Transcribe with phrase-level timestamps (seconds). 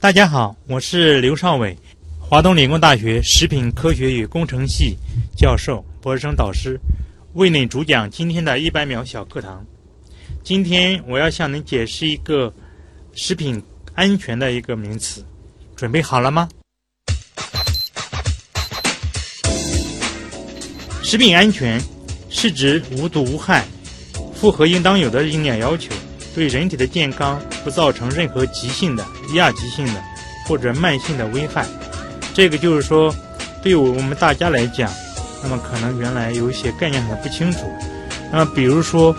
[0.00, 1.76] 大家好，我是刘少伟，
[2.18, 4.96] 华东理工大学食品科学与工程系
[5.36, 6.80] 教授、博士生导师，
[7.34, 9.62] 为您主讲今天的一百秒小课堂。
[10.42, 12.50] 今天我要向您解释一个
[13.12, 13.62] 食品
[13.94, 15.22] 安全的一个名词，
[15.76, 16.48] 准备好了吗？
[21.02, 21.78] 食品安全
[22.30, 23.66] 是指无毒无害，
[24.34, 25.92] 符合应当有的营养要求。
[26.40, 30.02] 对人体的健康不造成任何急性的、亚急性的
[30.46, 31.66] 或者慢性的危害。
[32.32, 33.14] 这个就是说，
[33.62, 34.90] 对我们大家来讲，
[35.42, 37.58] 那么可能原来有一些概念很不清楚。
[38.32, 39.14] 那么比如说，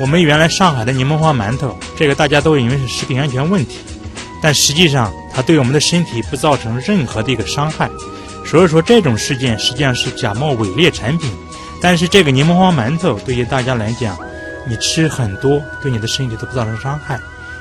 [0.00, 3.78] 我们原来上海的柠檬黄馒头，这个大家都以为是食品安全问题，
[4.42, 7.88] 但实际上它对我们的身体不造成任何的一个伤害。
[8.44, 11.30] 所以说，这种事件实际上是假冒伪劣产品。
[11.80, 14.18] 但是这个柠檬黄馒头对于大家来讲，
[14.68, 17.18] 你吃很多，对你的身体都不造成伤害，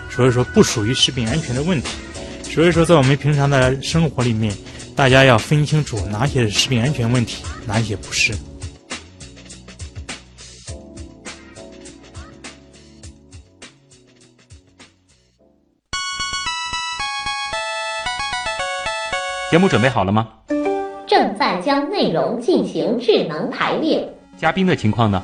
[0.10, 1.88] 所以说不属于食品安全的问题。
[2.44, 4.54] 所以说，在我们平常的生活里面，
[4.96, 8.34] 大家要分清楚哪些是食品安全问题，哪些不是。
[19.50, 20.28] 节目准备好了吗？
[21.08, 24.06] 正在将内容进行智能排列。
[24.38, 25.24] 嘉宾的情况呢？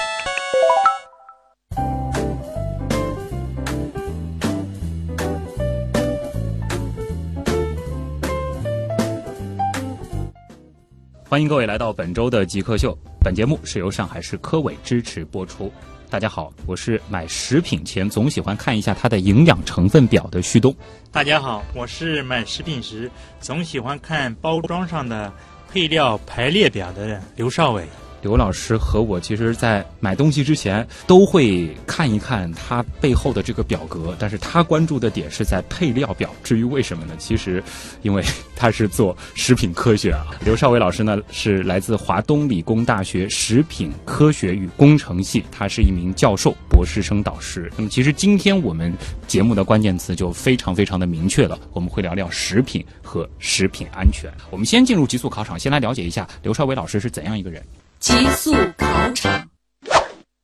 [11.31, 12.93] 欢迎各位来到本周的极客秀。
[13.21, 15.71] 本节目是由上海市科委支持播出。
[16.09, 20.75] 大家好，我是买食品前总喜欢看一下它的营养成分表的旭东。
[21.09, 25.31] 大家好，我是买食品时总喜欢看包装上的
[25.71, 27.85] 配料排列表的刘少伟。
[28.21, 36.29] 刘老师和我其实，在买东西之前都会看一看它背后的这个表格，但是他关注的点是在配料表。
[36.43, 37.15] 至于为什么呢？
[37.17, 37.63] 其实，
[38.03, 38.23] 因为
[38.55, 40.27] 他是做食品科学啊。
[40.45, 47.71] 刘少伟老师呢，是来自华东理工大学食品科学与工程系，他是一名教授、博士生导师。
[47.75, 48.93] 那么，其实今天我们
[49.27, 54.31] 节目的关键词就非常非常的明确了，我们会聊聊食品和食品安全。
[54.51, 57.63] 我们先进入极速考场，先来了解一下刘少伟老师是怎样一个人。
[58.01, 59.47] 极速考场，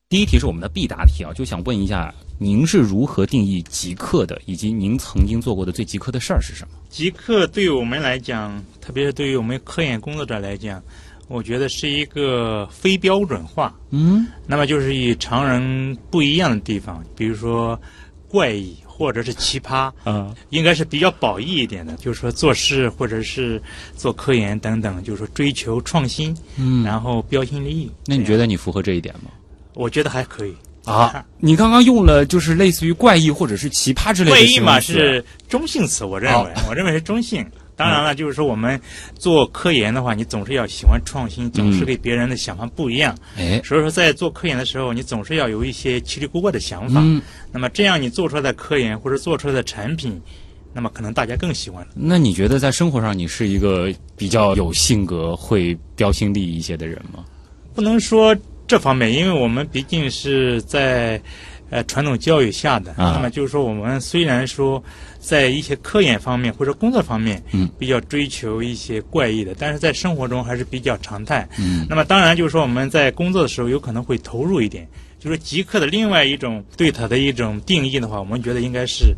[0.10, 6.76] 第一题是我们的必答题啊，就想问一下，您是如何定义极客的，以及您曾经做过的最极客的事儿是什么？
[6.88, 10.80] 极客对于我们来讲，特别是对于我们科研工作者来讲，
[11.28, 13.76] 我觉得是一个非标准化。
[13.90, 17.80] 嗯，那么就是与常人不一样的地方，比如说
[18.28, 18.78] 怪异。
[18.98, 23.62] 或者是奇葩，嗯，应该是比较褒义一点的，就是说做事或者是
[23.96, 27.92] 做科研等等，就是说追求创新，嗯，然后标新立异。
[28.08, 29.30] 那你觉得你符合这一点吗？
[29.76, 30.56] 我觉得还可以
[30.86, 31.24] 啊。
[31.38, 37.46] 你刚刚用了就是类似于怪异或者是奇葩之类的怪异嘛是中性词，我认为，我认为是中性。
[37.78, 38.82] 当然了，就是说我们
[39.20, 43.16] 做科研的话，你总是要喜欢创新，总是跟别人的想法不一样。
[43.38, 47.00] 哎，所以说在做科研的时候，你总是要有一些奇离古怪的想法。
[47.04, 47.22] 嗯，
[47.52, 50.20] 那么这样你做出来的科研或者做出来的产品，
[50.74, 51.86] 那么可能大家更喜欢。
[51.94, 57.24] 那你觉得在生活上你是一个比较有性格、会标新立异一些的人吗？
[57.76, 61.22] 不能说这方面，因为我们毕竟是在
[61.70, 62.92] 呃传统教育下的。
[62.94, 64.84] 啊，那么就是说，我们虽然说。
[65.28, 71.46] 在一些科研方面或者工作方面，嗯，比较追求一些怪异的，但是在生活中还是比较常态。
[71.60, 74.88] 嗯，那么当然就是说我们在工作的时候有可能会投入一点。
[75.20, 79.14] 就是极客的另外一种对他的一种定义的话，我们觉得应该是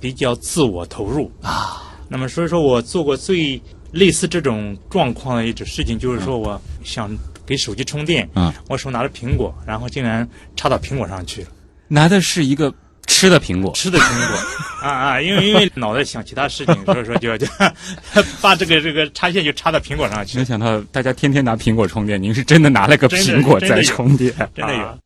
[0.00, 1.92] 比较自我投入啊。
[2.08, 3.60] 那么所以说我做过最
[3.90, 7.10] 类似这种状况的一种事情，就是说我想
[7.44, 11.48] 给手机充电，嗯，我手拿着苹果，然后竟然插到苹果上去了，
[11.88, 12.72] 拿的是一个。
[13.10, 14.38] 吃的苹果，吃的苹果，
[14.80, 15.20] 啊啊！
[15.20, 17.46] 因为因为脑袋想其他事情， 所以说就就
[18.40, 20.38] 把这个这个插线就插到苹果上去。
[20.38, 24.98] 没想到大家天天拿苹果充电，您是真的拿了个苹果在充电，真的有。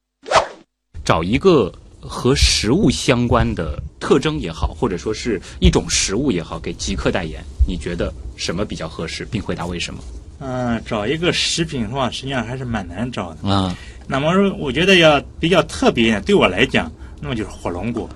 [1.03, 10.01] 找一个和食物相关的特征也好，或者说是一种食物也好，给极客代言，你觉得什么比较合适，并回答为什么？
[10.41, 13.75] 嗯，找一个食品的话，实际上还是蛮难找的啊。
[14.07, 16.93] 那么说，我觉得要比较特别，对我来讲。
[17.25, 18.07] 那么就是火龙果，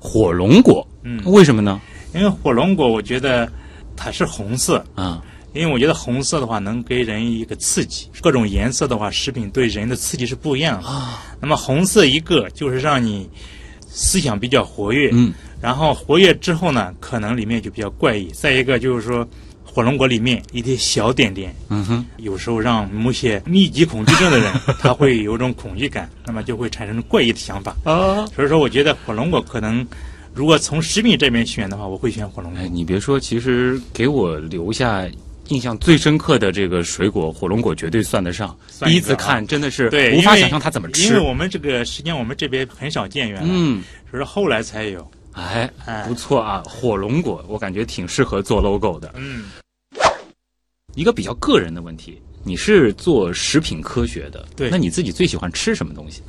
[0.00, 1.80] 火龙果，嗯，为什么呢？
[2.12, 3.48] 因为火龙果，我觉得
[3.94, 4.84] 它是红色。
[4.96, 5.22] 啊，
[5.52, 10.88] 因为我觉得红色的话能给人一个刺激，各种颜色的话，食品对人的刺激是不一样的。
[11.40, 13.30] 那么红色一个就是让你
[13.86, 18.26] 思想比较活跃，嗯，然后活跃之后呢，可能里面就比较怪异。
[18.30, 19.24] 再一个就是说，
[19.76, 24.50] 火龙果里面一些小点点，嗯哼，有时候让某些密集恐惧症的人
[24.80, 27.76] 他会有种恐惧感，那么就会产生怪异的想法。
[27.84, 28.24] 啊。
[28.34, 29.86] 所以说，我觉得火龙果可能，
[30.32, 32.66] 如果从食品这边选的话，我会选火龙果哎，。
[32.66, 35.06] 你别说，其实给我留下
[35.48, 38.56] 印象最深刻的这个水果，火龙果绝对算得上。
[38.86, 41.20] 第一次看真的是对，无法想象它怎么吃因为。
[41.20, 45.06] 我们这个实际上我们这边很少见原来，嗯，所以说后来才有。
[45.32, 49.12] 哎，哎不错啊，火龙果我感觉挺适合做 logo 的。
[49.16, 49.44] 嗯，
[50.96, 56.22] 一个比较个人的问题，你是做食品科学的，对那你自己最喜欢吃什么东西？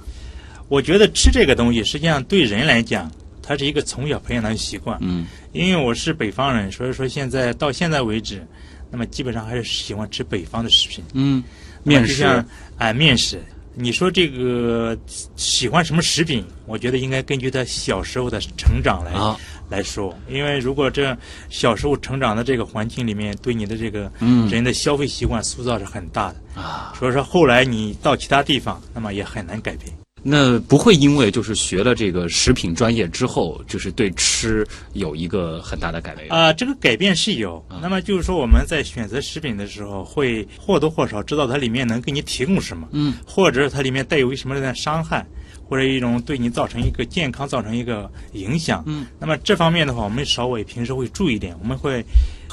[0.67, 3.09] 我觉得吃这个东西，实际上对人来讲，
[3.41, 4.97] 它是一个从小培养的习惯。
[5.01, 8.45] 嗯因为我是北方人，所以说现在到现在为止，
[8.91, 11.03] 那么基本上还是喜欢吃北方的食品。
[11.13, 11.41] 嗯，
[11.83, 12.45] 面食就像
[12.77, 13.41] 哎面食，
[13.79, 14.97] 你说这个
[15.35, 16.43] 喜欢什么食品？
[16.65, 19.37] 我觉得应该根据他小时候的成长来、啊，
[19.69, 21.15] 来说，因为如果这
[21.49, 26.61] 小时候成长的这个环境里面，对你的这个嗯人的消费习惯塑造是很大的。
[26.61, 29.93] 啊，所以说后来你到其他地方，那么也很难改变。
[30.23, 37.63] 那不会因为就是学了这个食品专业之后，就是对吃有一个很大的改变啊、这个改变是有。
[37.81, 45.25] 那么就是说，我们在选择食品的时候，会或多或少知道它里面能给你提供什么，嗯，或者是它里面带有什么样的伤害，
[45.63, 48.83] 或者一种对你造成一个健康造成一个影响。
[48.85, 52.03] 嗯，那么这方面的话，我们稍微平时会注意一点，我们会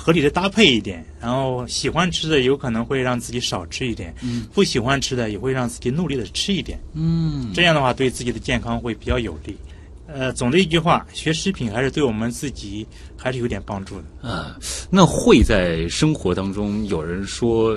[0.05, 6.79] 合理的搭配一点，然后喜欢吃的有可能会让自己少吃一点，嗯，不喜欢吃的也会让自己努力的吃一点。
[6.93, 9.57] 嗯这样的话对自己的健康会比较有利。
[10.07, 12.87] 呃，总的一句话，学食品还是对我们自己
[13.17, 14.29] 还是有点帮助的。
[14.29, 14.55] 啊，
[14.91, 17.75] 那会在生活当中有人说，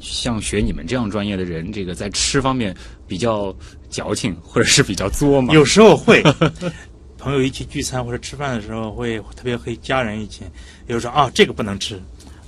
[0.00, 2.76] 像学你们这样专业的人，这个在吃方面
[3.06, 3.54] 比较
[3.88, 5.54] 矫情，或者是比较作吗？
[5.54, 6.20] 有时候会，
[7.20, 10.40] 朋友一起聚餐或者吃饭的时候会，特别和家人一起，
[10.86, 12.00] 比如说啊这个不能吃，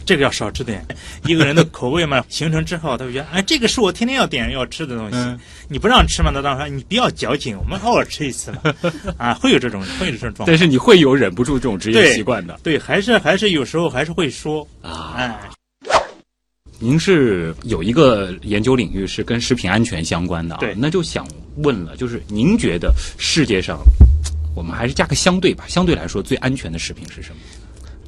[0.06, 0.84] 这个要少吃点。
[1.26, 5.38] 一个人的口味嘛形成之后，他会觉得哎这个是我天天要点要吃的东西，嗯。
[5.68, 8.74] 你不让吃嘛，那当然你不要矫情，我们偶尔吃一次嘛，
[9.18, 10.46] 啊会有这种会有这种状况。
[10.46, 10.56] 但。
[10.56, 12.58] 是你会有忍不住这种职业习惯的。
[12.62, 15.14] 对，还是还是有时候还是会说，啊。
[15.16, 15.40] 哎，
[16.78, 20.74] 您是有一个研究领域是跟食品安全相关的啊，对。
[20.76, 21.26] 那就想
[21.58, 23.78] 问了，就是您觉得世界上，
[24.54, 27.36] 我们还是加个相对吧，相对来说最安全的食品是什么？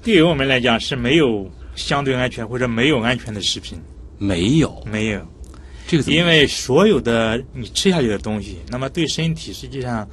[0.03, 3.79] 对于我们来讲是没有相对安全或者没有安全的食品，
[4.19, 5.21] 没有，没有。
[5.87, 10.09] 这个因为所有的你吃下去的东西，那么对身体实际上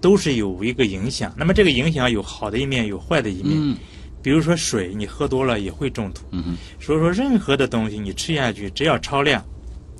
[0.00, 1.34] 都是有一个影响。
[1.36, 3.52] 那么这个影响有好的一面，有坏的一面。
[3.54, 3.76] 嗯
[4.22, 6.22] 比如说水，你喝多了也会中毒。
[6.30, 9.44] 嗯哼所以说，任何的东西你吃下去，只要超量，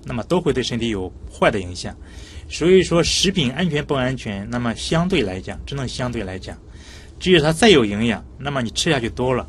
[0.02, 1.94] 那么都会对身体有坏的影响。
[2.55, 6.56] 所以说，食品安全不安全，那么相对来讲，只能相对来讲。
[7.19, 9.45] 至于它再有营养，那么你吃下去多了，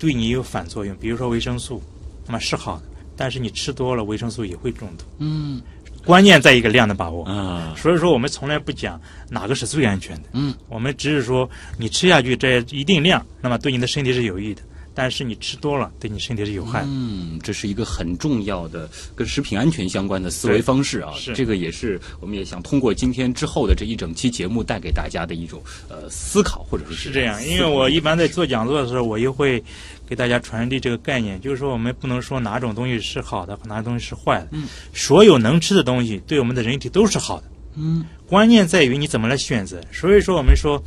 [0.00, 0.92] 对你有反作用。
[0.96, 1.80] 比如说维生素，
[2.26, 2.82] 那么是好的，
[3.16, 5.04] 但是你吃多了，维生素也会中毒。
[5.18, 5.62] 嗯
[6.04, 7.24] 关键在一个量的把握。
[7.24, 11.48] 啊所以说，我们从来不讲哪个是最安全的，嗯，我们只是说
[11.78, 14.62] 你吃下去这一定量，那么对你的身体是有益的，
[14.94, 16.84] 但是你吃多了，对你身体是有害。
[16.86, 21.12] 嗯，这是一个很重要的跟食品安全相关的思维方式啊。
[21.16, 29.62] 是这个也是我们也想通过今天之后的这一整期节目带给大家的一种呃思考，或者说是这样，因为我一般在做讲座的时候，我又会
[30.08, 34.48] 给大家传递这个概念，就是说我们不能说哪种东西是好的，哪种东西是坏的。
[34.50, 39.80] 嗯，所有能吃的东西对我们的人体都是好的，嗯关键在于你怎么来选择。
[39.92, 40.82] 所以说，我们说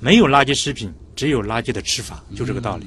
[0.00, 2.86] 没有垃圾食品，只有垃圾的吃法，就这个道理。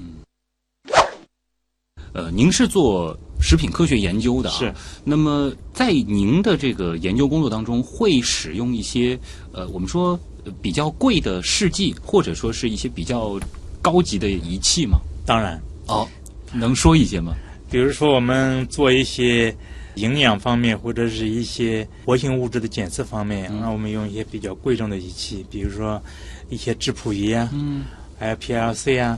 [2.13, 4.58] 呃，您是做食品科学研究的啊？
[4.58, 4.74] 是。
[5.03, 9.18] 那么在您的这个研究工作当中，会使用一些
[9.51, 13.39] 呃，我们说呃比较贵的试剂，或者说是一些比较
[13.82, 15.00] 高级的仪器吗？
[15.25, 16.08] 当然，哦，
[16.53, 17.34] 能说一些吗？
[17.70, 19.56] 比如说我们做一些
[19.96, 26.01] 营养方面或者是一些活性物质的检测方面，那、我们用一些比较贵重的仪器，比如说
[26.50, 27.84] 一些质谱仪啊，嗯
[28.20, 29.18] 还有 PLC 啊，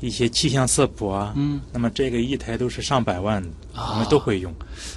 [0.00, 4.52] 一些气象色谱啊，嗯，那么这个一台都是上百万的，啊我们都会用。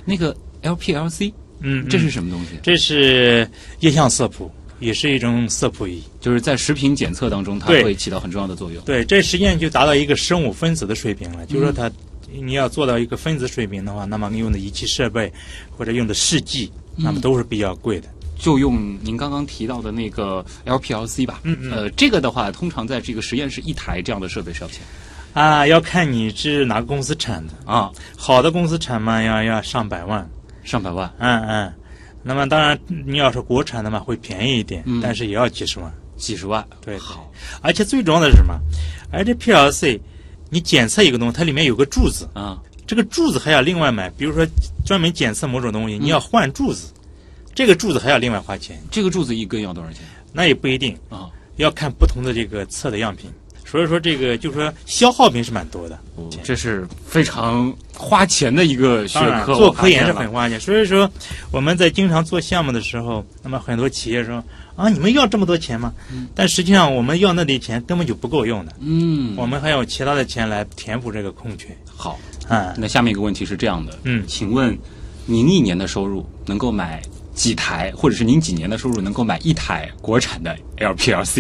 [0.06, 2.60] 那个 LPLC，嗯，这是嗯什么东西？
[2.62, 6.04] 这是液相色谱，也是一种色谱仪。
[6.20, 8.84] 就是在食品检测当中，它会起到很重要的作用。
[8.84, 11.46] 对，这实际上就达到一个生物分子的水平了。
[11.46, 11.92] 就是嗯说它，
[12.42, 15.32] 你要做到一个分子水平的话，那么你用的仪器设备
[15.70, 18.10] 或者用的试剂，那嗯么都是比较贵的。
[18.40, 21.42] 就用您刚刚提到的那个 LPLC 吧。
[21.44, 24.82] 嗯嗯呃，这个的话，通常在这个实验室一台这样的设备是要钱。
[25.34, 30.28] 啊，要看你是哪个公司产的，啊，好的公司产嘛，要要上百万，
[30.64, 31.74] 上百万，嗯嗯。
[32.24, 35.94] 那么当然，你要是国产的嘛，会便宜一点，嗯但是也要几十万。
[36.18, 36.66] 几十万。
[36.82, 37.32] 对，好
[37.62, 38.60] 而且最重要的是什么？
[39.12, 40.00] 而这 PLC，
[40.50, 44.10] 你检测一个东西，它里面有个柱子，啊，这个柱子还要另外买。
[44.18, 44.46] 比如说
[44.86, 46.92] 专门检测某种东西，你要换柱子，
[47.54, 48.82] 这个柱子还要另外花钱。
[48.90, 50.02] 这个柱子一根要多少钱
[50.32, 51.30] 那也不一定，啊？
[51.58, 53.30] 要看不同的这个测的样品。
[53.66, 56.00] 所以说，这个就是说消耗品是蛮多的。
[56.32, 59.54] 钱这是非常花钱的一个学，科。
[59.54, 60.60] 做科研是很花钱。
[60.60, 61.08] 所以说，
[61.52, 64.44] 我们在经常做项目的时候，那么很多企业说
[64.76, 65.94] 啊，你们要这么多钱吗？
[66.34, 71.68] 但实际上，我们要那点钱根本就不够用的，嗯，我们还有其他的钱来填补这个空缺。
[71.86, 72.20] 好。
[72.48, 74.76] 啊，那下面一个问题是这样的，嗯请问
[75.28, 77.00] 您一年的收入能够买
[77.40, 81.36] 几台，或者是您几年的收入能够买一台国产的 LPLC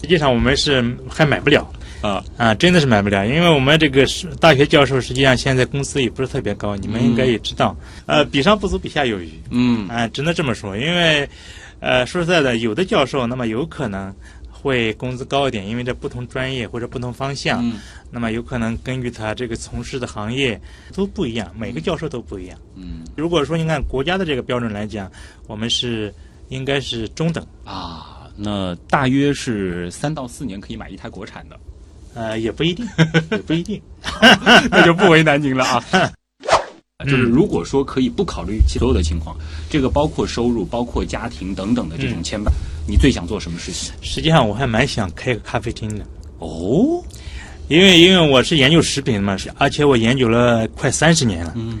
[0.00, 1.64] 实际上我们是还买不了。
[2.00, 2.24] 啊？
[2.36, 7.76] 啊，真的是买不了，因为我们这个是大学教授，实际上现在工资也不是特别高，你们应该也知道，
[8.06, 10.76] 呃，比上不足，比下有余，嗯啊，只能这么说。
[10.76, 11.28] 因为，
[11.80, 14.14] 呃，说实在的，有的教授那么有可能
[14.60, 17.74] 会工资高一点，因为这不同专业或者不同方向，嗯
[18.10, 20.60] 那么有可能根据他这个从事的行业
[20.92, 22.58] 都不一样，每个教授都不一样。
[22.74, 25.10] 嗯如果说你按国家的这个标准来讲，
[25.46, 26.12] 我们是
[26.48, 31.60] 应该是中等，啊，那大约是三到四年可以买一台国产的，
[32.14, 32.86] 呃，也不一定，
[33.30, 33.80] 也不一定。
[34.70, 35.84] 那就不为难您了啊。
[37.04, 39.36] 嗯就是如果说可以不考虑其所有的情况，
[39.70, 42.50] 这个包括收入、包括家庭等等的这种嗯牵绊，
[42.88, 43.94] 你最想做什么事情？
[44.02, 46.04] 实际上我还蛮想开个咖啡厅的。
[46.40, 47.00] 哦，
[47.68, 51.52] 因为因为我是研究食品的嘛，是而且我研究了快三十年了。
[51.54, 51.78] 嗯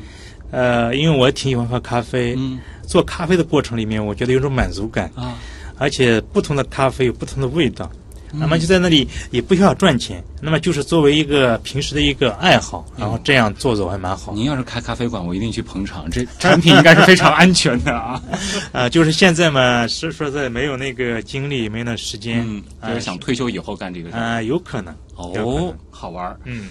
[0.52, 5.36] 呃，因为我挺喜欢喝咖啡，嗯做咖啡的过程里面，我觉得有种满足感，啊，
[5.78, 7.90] 而且不同的咖啡有不同的味道。
[8.32, 14.32] 那么就在那里也不需要赚钱，那么就是作为一个平时的一个爱好，然后这样做做还蛮好。
[14.32, 16.10] 您要是开咖啡馆，我一定去捧场。
[16.10, 18.22] 这产品应该是非常安全的啊。
[18.72, 22.46] 呃，就是现在嘛，是说在没有那个精力，没那时间，
[22.86, 24.20] 就是想退休以后干这个事儿。
[24.20, 26.38] 啊、有可能，哦，好玩儿。
[26.44, 26.68] 嗯。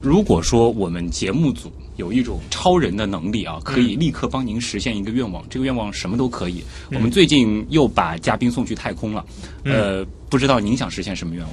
[0.00, 6.64] 如果说我们节目组有一种超人的能力啊，可以立刻帮您实现一个愿望，这个愿望什么都可以。
[6.90, 9.22] 我们最近又把嘉宾送去太空了，
[9.62, 11.52] 呃，不知道您想实现什么愿望？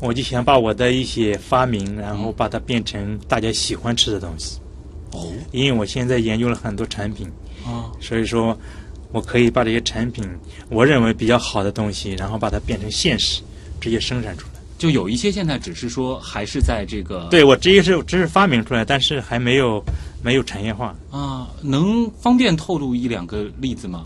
[0.00, 4.58] 我就想把我的一些发明，然后把它变成大家喜欢吃的东西。
[5.12, 7.28] 哦因为我现在研究了很多产品，
[7.64, 8.58] 啊，所以说，
[9.12, 10.28] 我可以把这些产品，
[10.68, 13.40] 我认为比较好的东西，然后把它变成现实，
[13.80, 14.55] 直接生产出来。
[14.78, 19.82] 就有一些现在只是说还是在这个对我直接是只是发明出来，但是还没有
[20.22, 20.94] 没有产业化。
[21.10, 24.04] 啊，能方便透露一两个例子吗？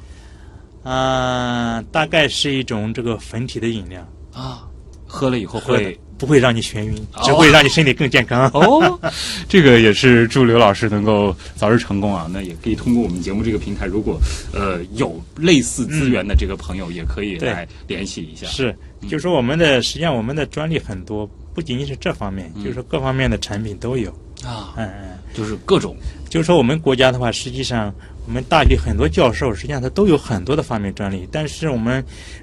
[0.82, 4.00] 啊、大概是一种这个粉体的饮料，
[4.32, 4.66] 啊，
[5.06, 5.98] 喝了以后会。
[6.20, 8.46] 不会让你眩晕，哦只会让你身体更健康。
[8.52, 9.00] 哦，
[9.48, 12.28] 这个也是祝刘老师能够早日成功啊！
[12.30, 14.20] 那也可以通过我们节目这个平台，如果
[14.52, 18.46] 呃有类似资源的这个朋友，也可以来联系一下。
[18.48, 24.10] 是，就是说我们的实际上我们的专利很多，不仅仅是这方面，就是说各方面的产品都有。
[24.44, 25.16] 啊，嗯嗯。
[25.32, 25.96] 就是各种
[26.30, 27.92] 就是说，我们国家的话，实际上
[28.26, 32.02] 我们大学很多教授，实际上他都有很多的发明专利，但是我们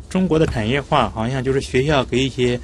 [0.10, 2.60] 中国的产业化好像就是学校给一些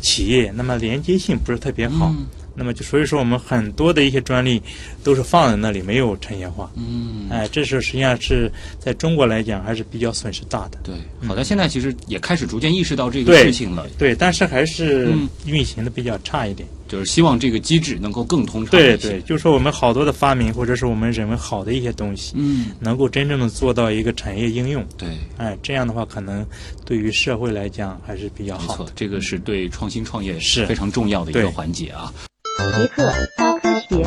[0.00, 2.14] 企业，那么连接性不是特别好。
[2.16, 2.26] 嗯
[2.58, 4.62] 那么就所以说，我们很多的一些专利
[5.04, 6.70] 都是放在那里，没有产业化。
[6.74, 10.78] 嗯，哎，这是实际上是在中国来讲还是比较损失大的。
[10.82, 10.94] 对。
[11.28, 16.66] 好的，现在其实也开始逐渐意识到这个事情了，对，但是还是嗯运行的比较差一点。
[16.88, 24.84] 就是希望这个机制能够更通畅一些对对，就是说我们好多的发明，或者是我们认为好的一些东西，嗯，能够真正的做到一个产业应用。
[24.96, 25.08] 对。
[25.36, 26.46] 哎，这样的话，可能
[26.84, 32.12] 对于社会来讲还是比较好的。，错这个是对创新创业是非常重要的一个环节啊。
[32.74, 34.04] 极客高科学。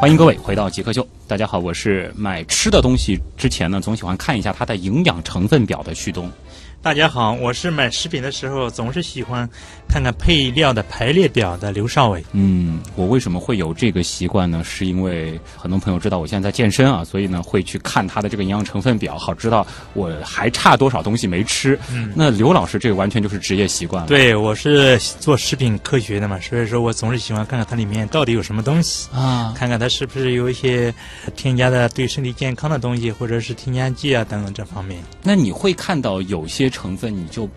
[0.00, 1.06] 欢迎各位回到极客秀。
[1.32, 6.30] 大家好，我是买吃的东西之前呢，总喜欢看一下它的营养成分表的旭东。
[6.82, 9.48] 大家好，我是买食品的时候总是喜欢
[9.88, 12.24] 看看配料的排列表的刘少伟。
[12.32, 14.64] 嗯，我为什么会有这个习惯呢？
[14.64, 21.78] 是因为很多朋友知道我现在在健身啊，所以呢会去看它的这个营养成分表，好知道我还差多少东西没吃。
[21.92, 24.08] 嗯那刘老师这个完全就是职业习惯了。
[24.08, 30.92] 对，我是做食品科学的嘛，所以说我总是喜欢看看它里面到底有什么东西，啊，看看它是不是有一些
[31.36, 35.00] 添加的对身体健康的东西，或者是添加剂啊等等这方面。
[35.22, 37.48] 那你会看到有些成分，你就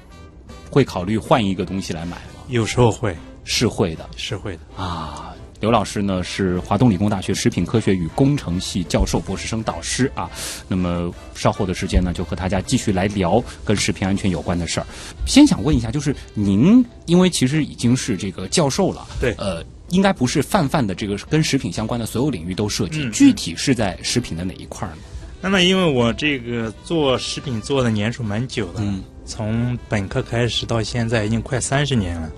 [0.69, 2.43] 会考虑换一个东西来买吗？
[2.50, 4.84] 有时候会是会的是会的。
[4.84, 5.31] 啊。
[5.62, 10.29] 刘老师呢是华东理工大学食品科学与工程系教授、博士生导师啊。
[10.67, 14.86] 那么稍后的时间呢，就和大家继续来聊跟食品安全有关的事儿。
[15.25, 25.01] 先想问一下，就是您因为其实已经是这个教授了，对呃，应该不是泛泛的这个跟食品相关的所有领域都涉及，嗯具体是在食品的哪一块儿呢？
[25.45, 32.31] 那么因为我这个做食品做的年数蛮久的，嗯从本科开始到现在已经快三十年了，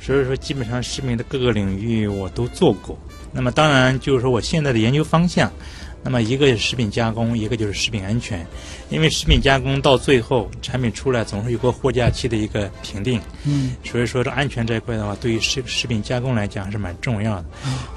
[0.00, 2.96] 所以说基本上食品的各个领域我都做过。
[3.32, 5.50] 那么当然就是说我现在的研究方向，
[6.06, 8.46] 那么一个是食品加工，一个就是食品安全。
[8.90, 17.44] 因为食品加工到最后产品出来总是有个货架期的一个评定，嗯所以说这安全这一块的话，对于食食品加工来讲还是蛮重要的。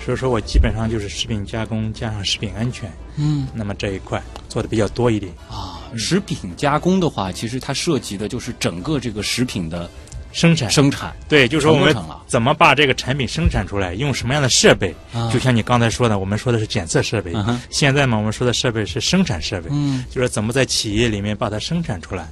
[0.04, 5.32] 所以说我基本上就是食品加工加上食品安全，嗯那么这一块做的比较多一点。
[5.48, 9.88] 啊，食品加工的话，其实它涉及的就是整个这个食品的
[10.32, 10.70] 生产。
[10.70, 11.14] 生产。
[11.28, 11.96] 对，就是说我们
[12.28, 14.94] 怎么把这个产品生产出来，用什么样的设备？
[15.14, 15.30] 啊。
[15.32, 17.34] 就像你刚才说的，我们说的是检测设备，
[17.70, 20.06] 现在嘛，我们说的设备是生产设备，嗯。
[20.10, 22.28] 就是怎么在企业里面把它生产出来，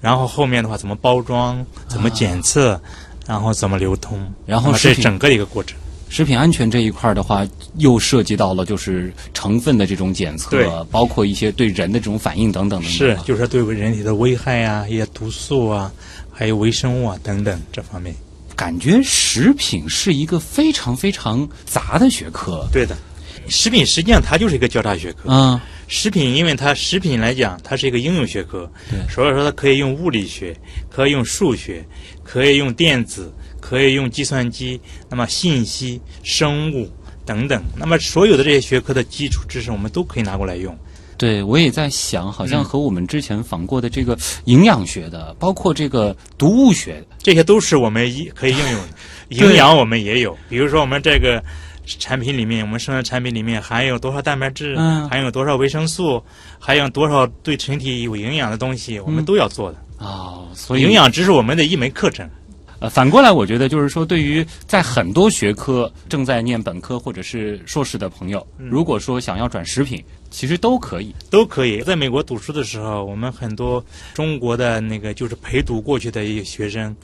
[0.00, 2.80] 然后后面的话怎么包装，怎么检测，
[3.26, 5.76] 然后怎么流通，然后食品这整个一个过程。
[6.08, 7.44] 食品安全这一块儿的话，
[7.78, 12.90] 又涉及到了就是成分的这种检测对，包括一些对人的这种反应等等等等。
[12.92, 15.90] 是，就是说对人体的危害啊，一些毒素啊，
[16.38, 18.14] 还有微生物啊等等这方面。
[18.54, 22.68] 感觉食品是一个非常非常杂的学科。
[22.70, 22.94] 对的，
[23.48, 25.28] 食品实际上它就是一个交叉学科。
[25.28, 30.52] 嗯食品，因为它食品来讲，它是一个应用学科，对所以说它可以用物理学，
[30.90, 31.84] 可以用数学，
[32.24, 36.90] 可以用电子，可以用计算机，那么信息、生物
[37.24, 40.76] 等等，那么所有的这些学科的基础知识，我们都可以拿过来用。
[41.18, 48.88] 对，我也在想，好嗯像和我们之前访过的这个营养学的，包括这个毒物学，这些都是我们一可以应用的。
[49.30, 51.42] 营养我们也有，比如说我们这个
[51.84, 56.22] 产品里面，我们生产产品里面含有多少蛋白质，嗯含有多少维生素，
[56.58, 59.78] 含有多少对身体有营养的东西，我们都要做的。
[59.98, 62.28] 啊，所以营养只是我们的一门课程。
[62.78, 71.14] 呃，反过来，我觉得就是说，对于在很多学科正在念本科或者是硕士的朋友，嗯如果说想要转食品，其实都可以。
[71.30, 71.80] 都可以。
[71.82, 73.84] 在美国读书的时候，我们很多
[74.14, 76.94] 中国的那个就是陪读过去的一些学生，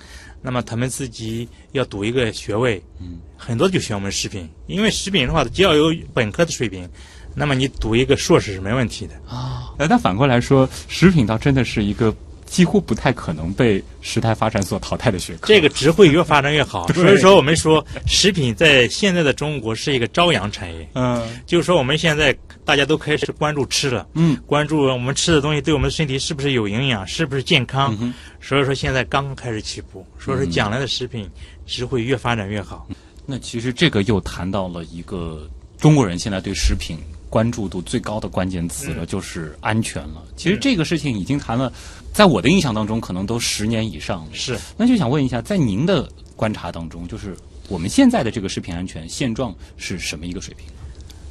[0.41, 6.89] 那么他们自己要读一个学位，嗯，很多就选我们食品，因为食品的话，只要有本科的水平，
[7.35, 9.73] 那么你读一个硕士是没问题的啊。
[9.79, 12.15] 呃，但反过来说，食品倒真的是一个
[12.53, 15.47] 几乎不太可能被时代发展所淘汰的学科。
[15.47, 16.87] 这个只会越发展越好。
[16.93, 24.07] 所以说，我们说食品在现在的中国是一个朝阳产业，嗯就是说我们现在大家都开始关注吃了。
[24.13, 27.97] 嗯关注我们吃的东西对我们的身体是不是有营养，是不是健康。
[27.99, 31.27] 嗯所以说现在刚刚开始起步，所以说将来的食品
[31.65, 32.87] 只会越发展越好。
[33.25, 36.99] 那其实这个又谈到了一个中国人现在对食品
[37.31, 40.23] 关注度最高的关键词了，就是安全了。
[40.37, 41.73] 其实这个事情已经谈了，
[42.13, 44.31] 在我的印象当中，可能都十年以上了。
[44.33, 47.35] 是，那就想问一下，在您的观察当中，就是
[47.69, 50.67] 我们现在的这个食品安全现状是什么一个水平？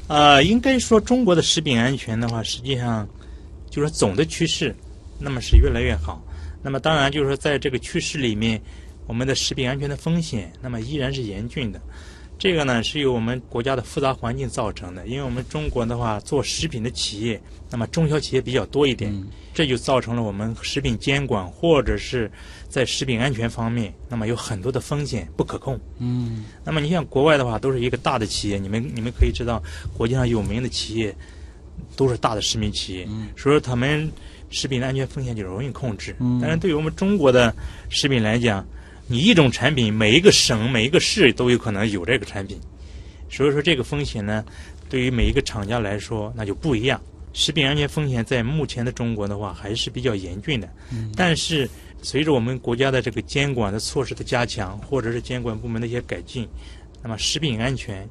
[0.08, 3.08] 呃，应该说中国的食品安全的话，实际上
[3.70, 4.74] 就是总的趋势，
[5.18, 6.20] 那么是越来越好。
[6.62, 8.60] 那么当然就是说在这个趋势里面，
[9.06, 11.80] 我们的食品安全的风险，那么依然是严峻的。
[12.42, 22.28] 这个呢是由我们国家的复杂环境造成的，因为我们中国的话做食品的企业，那么中小企业比较多一点，嗯这就造成了我们食品监管或者是
[22.68, 25.78] 在食品安全方面，那么有很多的风险不可控。
[26.00, 29.62] 嗯那么你像国外的话，都是一个大的企业，你们你们可以知道，
[29.96, 31.14] 国际上有名的企业
[31.96, 34.10] 都是大的食品企业，嗯所以说他们
[34.50, 36.16] 食品的安全风险就容易控制。
[36.18, 37.54] 嗯但是对于我们中国的
[37.88, 38.66] 食品来讲，
[39.12, 42.58] 你一种产品，每一个省、每一个市都有可能有这个产品，
[43.28, 44.42] 所以说这个风险呢，
[44.88, 46.98] 对于每一个厂家来说那就不一样。
[47.34, 50.68] 食品安全风险在目前的中国的话还是比较严峻的，
[51.14, 51.68] 但是
[52.02, 56.48] 随着我们国家的这个监管的措施的加强，或者是监管部门的一些改进，
[57.02, 58.08] 那么食品安全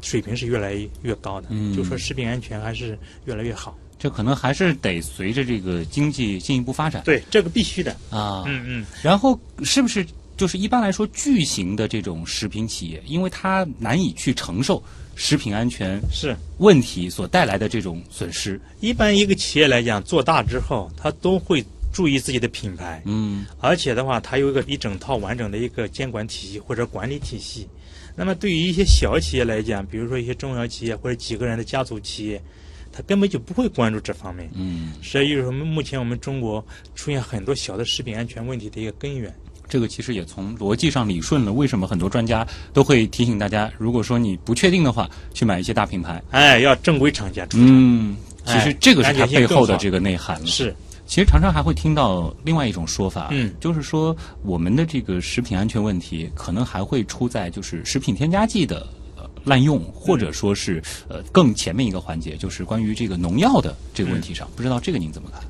[0.00, 1.48] 水平是越来越高的。
[1.50, 3.78] 嗯就说食品安全还是越来越好。
[3.98, 7.92] 这可能还是得随着这个经济进一步发展对，这个必须的。
[8.10, 8.42] 啊。
[8.46, 10.04] 嗯嗯，然后是不是
[10.42, 14.82] 就是一般来说巨型的这种食品企业，因为它难以去承受
[15.14, 16.36] 食品安全是。
[16.58, 18.60] 问题所带来的这种损失？
[18.80, 27.68] 一般一个企业来讲，做大之后，它都会注意自己的品牌，嗯而且的话，它有一个一整套完整的一个监管体系或者管理体系。
[28.16, 32.42] 那么对于一些小企业来讲，比如说一些中小企业或者几个人的家族企业，
[32.90, 34.50] 他根本就不会关注这方面。
[34.54, 39.32] 嗯，所以就是说，目前我们中国出现很多小的食品安全问题的一个根源。
[39.72, 46.22] 这个其实也从逻辑上理顺了为什么很多专家都会提醒大家，如果说你不确定的话，去买一些大品牌。
[46.30, 47.66] 哎，要正规厂家出产。
[47.66, 50.46] 嗯，其实哎这个是它背后的这个内涵了。
[50.46, 58.86] 是，其实常常还会听到另外一种说法，嗯就是说我们的这个食品安全问题可能还会出在就是食品添加剂的。
[59.16, 65.40] 呃滥用，或者说是呃更前面一个环节，就是关于这个农药的这个问题上，不知道这个您怎么看？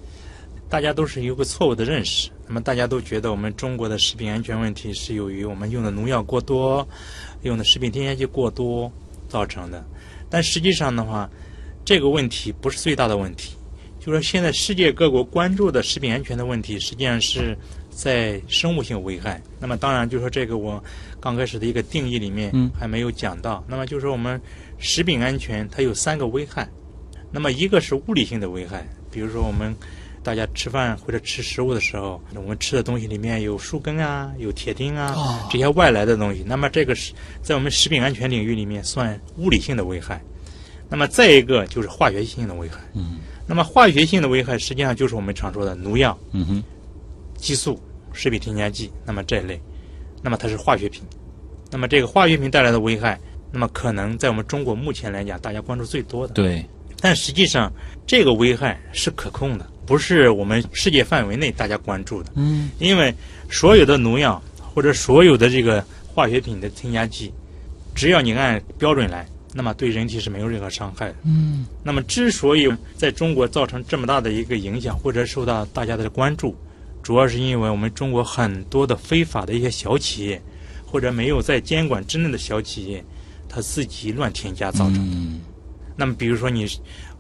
[0.73, 2.31] 大家都是有个错误的认识。
[2.47, 6.89] 那么大家都觉得我们中国的食品安全问题是由于我们用的农药过多，
[7.43, 8.91] 用的食品添加剂过多
[9.29, 9.85] 造成的。
[10.31, 11.29] 但实际上的话，
[11.85, 13.55] 这个问题不是最大的问题。
[14.01, 17.55] 就是说现在世界各国关注的食品安全的问题，实际上是
[17.91, 19.43] 在生物性危害。
[19.61, 20.83] 那么当然，就是说这个我
[21.21, 23.63] 刚开始的一个定义里面嗯还没有讲到。
[23.69, 24.41] 那么就是说我们
[24.79, 26.67] 食品安全它有三个危害。
[27.31, 29.75] 那么一个是物理性的危害，比如说我们
[30.23, 40.23] 大家吃饭或者吃食物的时候，我们吃的东西里面有树根啊，有铁钉啊，哦这些外来的东西，那么这个是在我们食品安全领域里面算物理性的危害。
[40.89, 42.79] 那么再一个就是化学性的危害。
[42.95, 46.65] 嗯那么化学性的危害实际上就是我们常说的农药、嗯哼，
[47.35, 47.79] 激素、
[48.13, 49.61] 食品添加剂，那么这一类，
[50.23, 51.03] 那么它是化学品。
[51.71, 53.19] 那么这个化学品带来的危害，
[53.51, 56.35] 那么可能在我们中国目前来讲，大家关注最多的。
[56.35, 56.65] 对，
[57.01, 57.71] 但实际上，
[58.07, 62.31] 这个危害是可控的，不是我们世界范围内大家关注的。
[62.37, 63.15] 嗯因为
[63.51, 64.41] 所有的农药
[64.75, 67.33] 或者所有的这个化学品的添加剂，
[67.95, 71.17] 只要你按标准来，那么对人体是没有任何伤害的。
[71.25, 76.57] 嗯那么之所以在中国造成这么大的一个影响，或者受到大家的关注，
[77.03, 80.41] 主要是因为我们中国很多的非法的一些小企业，
[80.87, 83.05] 或者没有在监管之内的小企业，
[83.49, 85.01] 它自己乱添加造成的。
[85.01, 85.41] 嗯
[85.95, 86.67] 那么比如说你，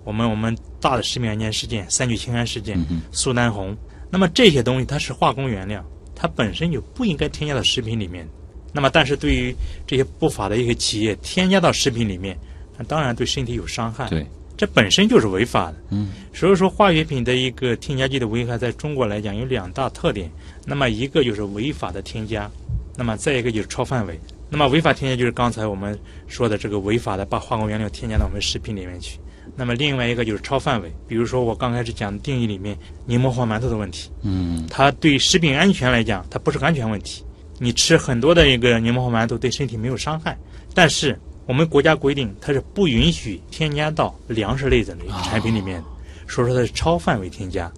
[0.05, 2.79] 我们我们大的食品安全事件，三聚氰胺事件，
[3.12, 3.77] 苏丹红，
[4.11, 5.85] 那么这些东西它是化工原料，
[6.15, 8.27] 它本身就不应该添加到食品里面。
[8.73, 9.55] 那么但是对于
[9.87, 12.37] 这些不法的一些企业添加到食品里面，
[12.77, 14.09] 那当然对身体有伤害。
[14.09, 15.77] 对，这本身就是违法的。
[15.91, 20.31] 嗯所以说，化学品的一个添加剂的危害，在中国来讲有两大特点。
[20.65, 22.51] 那么一个就是违法的添加，
[22.97, 24.19] 那么再一个就是超范围。
[24.49, 29.19] 那么违法添加就是刚才我们说的这个违法的把化工原料添加到我们食品里面去。
[29.57, 32.76] 那么另外一个就是超范围，比如说我刚开始讲的定义里面
[33.07, 37.24] 柠檬黄馒头的问题，嗯它对食品安全来讲，它不是个安全问题。
[37.59, 40.37] 你吃很多的一个柠檬黄馒头对身体没有伤害，
[40.74, 45.85] 但是我们国家规定它是不允许添加到粮食类的那产品里面的，
[46.28, 47.70] 所以说它是超范围添加。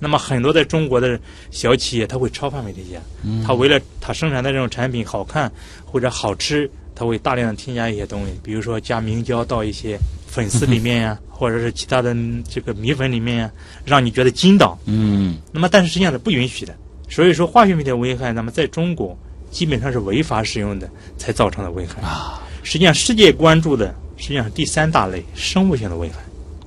[0.00, 1.18] 那么很多在中国的
[1.50, 3.00] 小企业，它会超范围添加，
[3.46, 5.50] 它为了它生产的这种产品好看
[5.84, 13.50] 或者好吃，它会大量的添加一些东西，比如说加明胶到一些粉丝里面呀、 或者是其他的嗯这个米粉里面呀、
[13.84, 14.78] 让你觉得筋道。
[14.86, 16.74] 嗯那么但是实际上是不允许的。
[17.08, 19.16] 所以说化学品的危害，那么在中国
[19.50, 22.00] 基本上是违法使用的才造成的危害。
[22.02, 26.16] 啊，实际上世界关注的实际上是第三大类生物性的危害。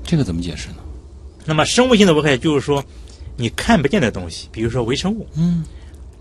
[0.03, 0.75] 这个怎么解释呢？
[1.45, 2.83] 那么生物性的危害就是说
[3.35, 5.63] 你看不见的东西，比如说微生物，嗯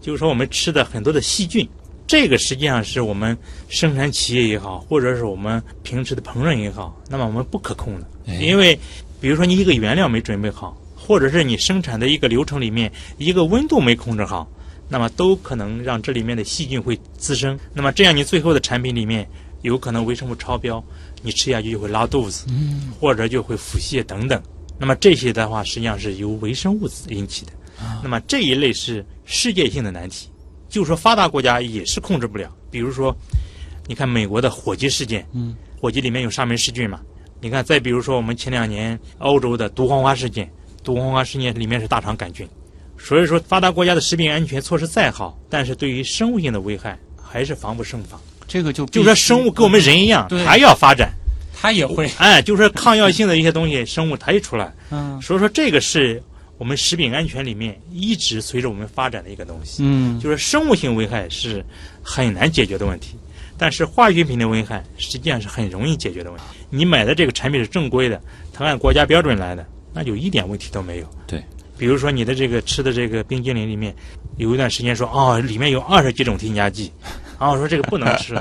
[0.00, 1.68] 就是说我们吃的很多的细菌，
[2.06, 3.36] 这个实际上是我们
[3.68, 8.78] 生产企业也好，或者是我们平时的烹饪也好，那么我们不可控的，哎因为
[9.20, 14.48] 比如说你一个原料没准备好，或者是你生产的一个流程里面一个温度没控制好，
[14.88, 17.58] 那么都可能让这里面的细菌会滋生。
[17.74, 19.28] 那么这样你最后的产品里面
[19.62, 20.82] 有可能微生物超标，
[21.22, 24.40] 你吃下去就会拉肚子，嗯或者就会腹泻等等。
[24.78, 27.52] 那么这些的话，实际上是由微生物引起的。
[28.02, 30.28] 那么这一类是世界性的难题，
[30.76, 32.54] 就是说发达国家也是控制不了。
[32.70, 33.16] 比如说，
[33.86, 37.00] 你看美国的火鸡事件，嗯，火鸡里面有沙门氏菌嘛？
[37.40, 40.52] 你看，再比如说我们前两年欧洲的毒黄花事件，
[40.84, 42.46] 毒黄花事件里面是大肠杆菌。
[42.98, 48.20] 所以说，发达国家的食品安全措施再好，但是对于生物性的危害还是防不胜防。
[48.46, 51.10] 这个就就说生物跟我们人一样对，还要发展。
[51.58, 56.22] 它也会哎，就是说抗药性的一些东西，生物它一出来，嗯所以说这个是
[56.58, 59.82] 我们食品安全里面一直随着我们发展的一个东西。
[59.84, 61.64] 嗯就是生物性危害是
[62.02, 63.16] 很难解决的问题，
[63.58, 66.44] 但是化学品的危害实际上是很容易解决的问题。
[66.70, 68.20] 你买的这个产品是正规的，
[68.52, 71.08] 它按国家标准来的，那就一点问题都没有。
[71.26, 71.42] 对，
[71.76, 73.94] 比如说你的这个吃的这个冰激凌里面，
[74.36, 76.90] 有一段时间说哦，里面有二十几种添加剂，
[77.38, 78.34] 然后我说这个不能吃。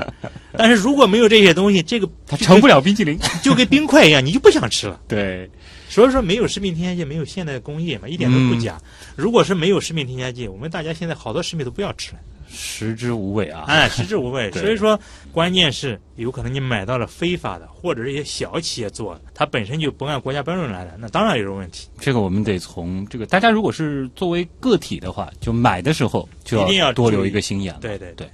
[0.58, 3.18] 但是如果没有这些东西，这个它成不了冰激凌。
[3.42, 5.00] 就跟冰块一样，你就不想吃了。
[5.06, 5.48] 对，
[5.96, 8.78] 所以说，没有食品添加剂，没有现代工业嘛，一点都不假。
[9.16, 12.18] 如果是没有食品添加剂，我们大家现在好多食品都不要吃了，
[12.50, 13.64] 食之无味啊。
[13.66, 14.50] 哎，食之无味。
[14.60, 15.00] 所以说，
[15.32, 21.88] 关键是有可能你买到了非法的，或者是一些小企业做的，它本身就不按国家标准来的，那当然有问题。
[21.98, 27.80] 这个我们得从这个大家如果是作为个体的话，就买的时候就一定要多留一个心眼了。
[27.80, 28.28] 对对对。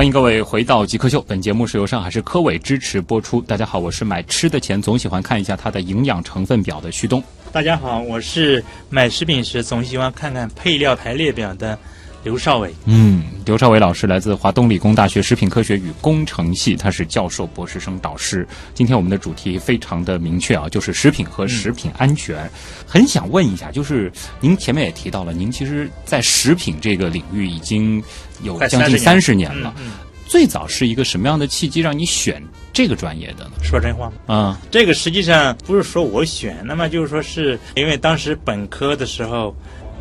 [0.00, 3.38] 欢迎各位回到极客秀，本节目是由上海市科委支持播出。
[3.42, 7.22] 大家好，我是买吃的钱总喜欢看一下它的营养成分表的旭东。
[7.52, 11.78] 大家好，我是买食品时总喜欢看看配料排列表的
[12.22, 12.74] 刘少伟。
[12.84, 18.46] 嗯，刘少伟老师来自华东理工大学食品科学与工程系，他是教授、博士生导师。
[18.74, 22.50] 今天我们的主题非常的明确啊，就是食品和食品安全。
[22.86, 28.02] 很想问一下，就是您前面也提到了，您其实，在食品这个领域已经
[28.42, 29.74] 有将近三十年了。
[29.78, 29.92] 嗯嗯
[30.30, 32.40] 最早是一个什么样的契机让你选
[32.72, 33.50] 这个专业的呢？
[33.64, 34.32] 说真话吗？
[34.32, 39.52] 啊、这个实际上不是说我选，那么就是说是因为当时本科的时候，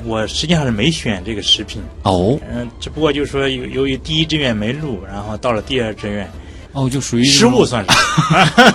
[0.05, 2.39] 我实际上是没选这个食品，哦。
[2.51, 6.29] 嗯，只不过就是说由由于第一志愿没录，然后到了第二志愿，
[6.73, 7.85] 哦，就属于失误算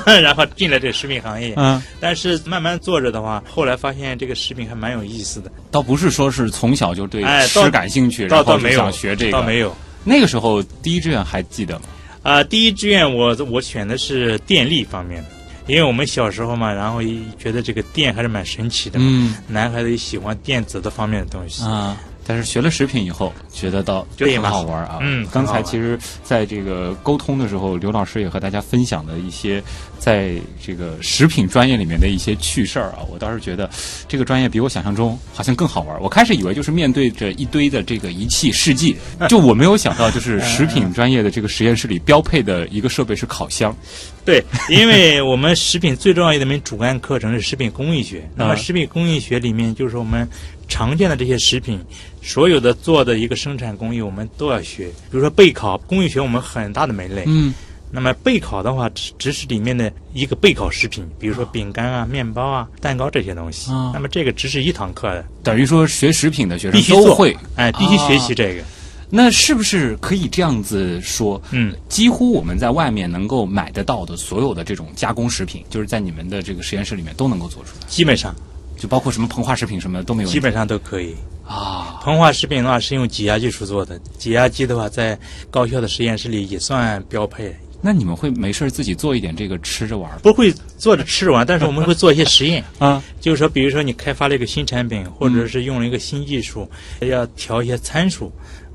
[0.06, 1.54] 是， 然后进了这个食品行业。
[1.56, 9.74] 嗯，但是慢慢做着的话，后来发现这个食品还蛮有意思的，倒不是说是从小就对哎吃倒感兴趣，然后想学这个，倒没有。
[10.04, 11.86] 那个时候第一志愿还记得吗？
[12.22, 15.28] 啊、第一志愿我我选的是电力方面的，
[15.66, 21.64] 因为我们小时候嘛，然后也觉得这个电还是蛮神奇的嘛，嗯男孩子也喜欢电子的方面的东西。
[21.64, 21.96] 啊。
[22.26, 24.98] 但是学了食品以后，觉得倒很对嘛好玩啊。
[25.02, 29.62] 嗯刚才其实在这个沟通的时候，刘老师也和大家分享了一些
[29.98, 30.34] 在
[30.64, 32.98] 这个食品专业里面的一些趣事儿啊。
[33.10, 33.68] 我倒是觉得
[34.08, 36.00] 这个专业比我想象中好像更好玩。
[36.00, 38.96] 我开始以为就是面对着一堆的这个仪器试剂，
[39.28, 43.74] 就我没有想到就是食品专业的这个实验室里标配的一个设备是烤箱。
[44.24, 48.26] 对，因为我们食品最重要的一门主干课程是食品工艺学。
[48.34, 50.26] 那么食品工艺学里面，就是我们
[50.74, 51.78] 常见的这些食品，
[52.20, 54.88] 所有的做的一个生产工艺，我们都要学。
[54.88, 57.22] 比如说备烤工艺学，我们很大的门类。
[57.28, 57.54] 嗯，
[57.92, 63.70] 那么备烤的话，只只是里面的一个备烤食品，比如说饼干啊、面包啊、蛋糕这些东西。
[63.70, 67.36] 啊那么这个只是一堂课的，等于说学食品的学生都会。
[67.54, 68.64] 哎，必须学习这个。
[69.08, 71.40] 那是不是可以这样子说？
[71.52, 78.34] 嗯，几乎我们在外面能够买得到的所有的这种加工食品，就是在你们的这个实验室里面都能够做出来，基本上
[78.76, 80.28] 就包括什么膨化食品什么的都没有。
[80.28, 81.14] 基本上都可以。
[81.46, 85.18] 啊，膨化食品的话是用挤压技术做的，挤压机的话在
[85.50, 87.54] 高校的实验室里也算标配。
[87.82, 93.04] 那你们会没事儿自己做一点这个吃着玩儿不会做着吃着玩，但是我们会做一些实验，啊？
[93.20, 96.66] 就是说，比如说你开发了一个新产品，或者是用了一个新技术，
[97.00, 98.32] 要调一些参数，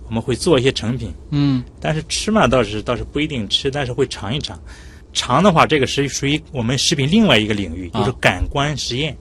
[0.08, 1.12] 我们会做一些成品。
[1.32, 4.60] 嗯，但是吃嘛，倒是倒是不一定吃，但是会尝一尝。
[5.12, 9.18] 尝的话，这个是属于我们食品另外一个领域，啊就是感官实验。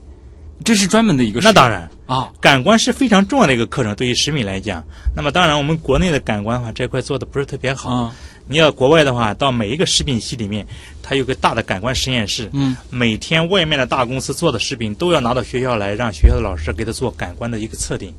[0.63, 1.39] 这是专门的一个。
[1.41, 4.83] 那当然，啊，感官是非常重要的一个课程，对于食品来讲。
[5.15, 7.89] 那么当然，我们国内的感官的话，这块做的不是特别好。
[7.89, 8.15] 啊，
[8.47, 10.67] 你要国外的话，到每一个食品系里面，
[11.01, 12.49] 它有个大的感官实验室。
[12.53, 18.13] 嗯，每天外面的大公司做的食品都要拿到学校来，让学校的老师给他做感官的一个测定。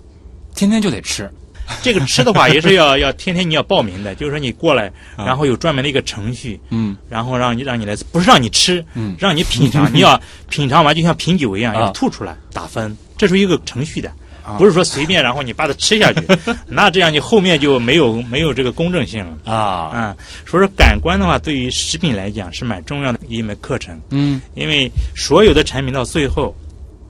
[0.55, 1.31] 天天就得吃。
[1.83, 6.97] 这个吃的话也是要 要天天你要报名的，就是说你过来，然后有专门的一个程序，嗯。
[7.09, 9.17] 然后让你让你来，不是让你吃，嗯。
[9.19, 11.81] 让你品尝， 你要品尝完就像品酒一样，啊。
[11.81, 14.13] 要吐出来打分，这是一个程序的，
[14.59, 16.21] 不是说随便然后你把它吃下去，
[16.67, 19.53] 那这样你后面就没有没有这个公正性了。
[19.53, 26.55] 啊，嗯，所以说感官的话，对于食品来讲是蛮重要的一门课程，嗯，因为所有的产品到最后，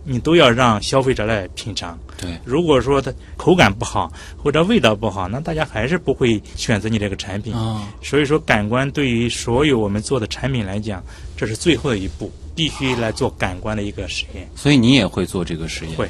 [0.05, 1.99] 你都要让消费者来品尝。
[2.21, 7.55] 对，如果说它口感不好或者味道不好，那大家还是不会选择你这个产品。
[7.55, 11.03] 啊，所以说，感官对于所有我们做的产品来讲，
[11.37, 14.49] 这是最后的一步，必须来做感官的一个实验。
[14.55, 15.97] 所以你也会做这个实验？
[15.97, 16.09] 会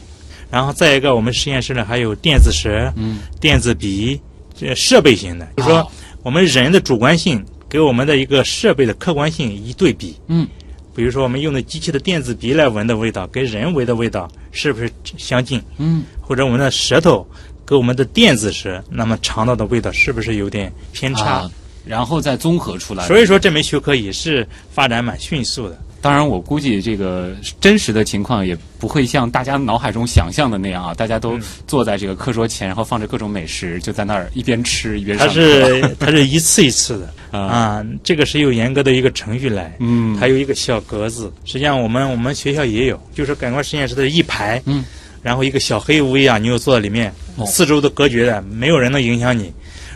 [0.50, 4.20] 然后再一个，我们实验室呢还有电子舌、嗯，电子鼻，
[4.52, 5.86] 这设备型的，就是说哦
[6.22, 10.16] 我们人的主观性给我们的一个设备的客观性一对比。
[10.26, 10.46] 嗯，
[11.00, 15.58] 比如说我们用的机器的电子鼻来闻的味道，跟人闻的味道是不是相近？
[15.78, 17.26] 嗯，或者我们的舌头
[17.64, 21.24] 跟我们的电子舌，那么尝到的味道是不是有点偏差？
[21.24, 21.50] 啊，
[21.86, 23.06] 然后再综合出来。
[23.06, 25.82] 所以说这门学科也是发展蛮迅速的。
[26.02, 30.94] 当然，我估计这个真实的情况也不会像大家脑海中想象的那样啊！
[30.94, 35.40] 大家都嗯坐在这个课桌前，然后放着各种美食，就在那儿一边吃一边它上课。
[35.40, 39.76] 是它是一次一次的 啊，啊，这个是有严格的一个程序来。
[39.78, 44.82] 嗯，还有一个小格子，实际上我们我们学校也有，就是感官实验室的一排，嗯，
[45.22, 49.52] 然后一个小黑屋一样，你又坐在里面，哦四周都隔绝的，没有人能影响你。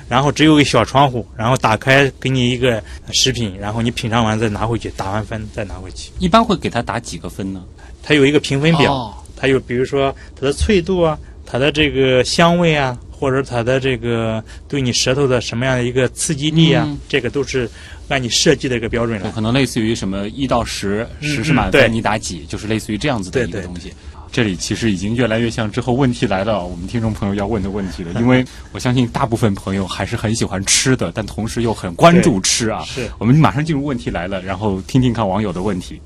[0.08, 6.10] 然后只有一个小窗户，然后打开给你一个食品，然后你品尝完再拿回去，打完分再拿回去。
[6.18, 7.62] 一般会给它打几个分呢？
[8.02, 17.68] 它有一个评分表，哦它有比如说它的脆度啊，它的这个香味啊，或者它的这个对你舌头的什么样的一个刺激力啊，嗯这个都是
[18.08, 19.30] 按你设计的一个标准来。
[19.30, 23.92] 可能类似于什么一到十，嗯十是满对分，你打几，就是类似于这样子的一个对对东西。
[24.35, 28.44] 这里其实已经越来越像之后问题来了，我们听众朋友要问的问题了，因为
[28.75, 32.83] 我相信大部分朋友还是很喜欢吃的，但同时又很关注吃啊。
[32.85, 33.09] 是。
[33.18, 36.03] 我们马上进入问题来了，然后听听看网友的问题。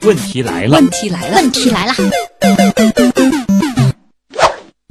[0.00, 1.94] 问题来了，问题来了，问题来了，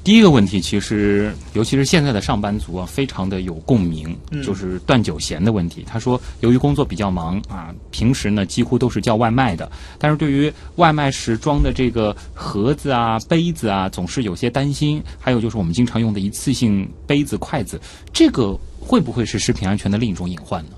[0.05, 5.83] 第一个问题，其实尤其是现在的上班族啊，非常的有共鸣，嗯就是断酒闲的问题。
[5.83, 15.01] 他说，由于工作比较忙啊，平时呢几乎都是叫外卖的，但是对于外卖时装的这个盒子啊、杯子啊，总是有些担心。
[15.19, 17.81] 还有就是我们经常用的一次性杯子、筷子，
[18.13, 20.73] 这个会不会是食品安全的另一种隐患呢？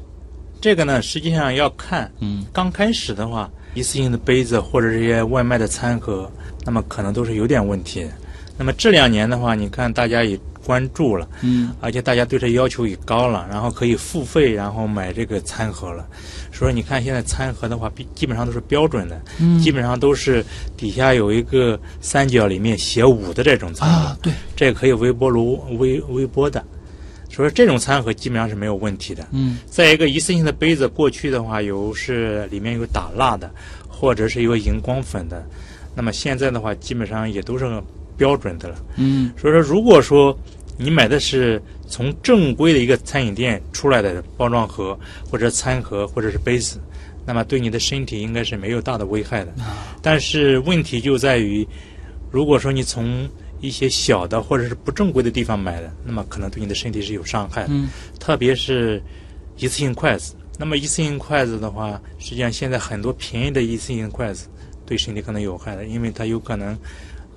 [0.62, 6.32] 这个呢，实际上要看，嗯，刚开始的话，一次性的杯子或者这些外卖的餐盒，
[6.64, 8.12] 那么可能都是有点问题的。
[8.58, 16.06] 那么这两年的话，你看大家也关注了，嗯，而且大家对这要求也高了，然后可以付费，然后买这个餐盒了。
[16.52, 20.44] 所以你看现在餐盒的话，基基本上都是标准的，嗯基本上都是
[20.76, 26.64] 底下有一个三角里面写五的这种餐盒，啊，对，这个可以微波炉微微波的。
[27.30, 29.28] 所以这种餐盒基本上是没有问题的。
[29.32, 33.52] 嗯再一个一次性的杯子，过去的话有是里面有打蜡的，
[33.88, 35.46] 或者是有荧光粉的，
[35.94, 37.66] 那么现在的话基本上也都是
[38.18, 38.84] 标准的了。
[38.98, 40.38] 嗯所以说，如果说
[40.78, 44.98] 你买的是从正规的一个餐饮店出来的包装盒，
[45.30, 46.80] 或者餐盒，或者是杯子，
[47.26, 49.54] 那么对你的身体应该是没有大的危害的。
[50.02, 51.68] 但是问题就在于，
[52.32, 53.28] 如果说你从
[53.60, 57.70] 一些小的或者是不正规的地方买的，那么可能对你的身体是有伤害的。
[57.72, 57.88] 嗯
[58.20, 59.02] 特别是
[59.58, 60.36] 一次性筷子。
[60.60, 64.48] 那么一次性筷子的话，实际上现在很多便宜的一次性筷子
[64.86, 66.78] 对身体可能有害的，因为它有可能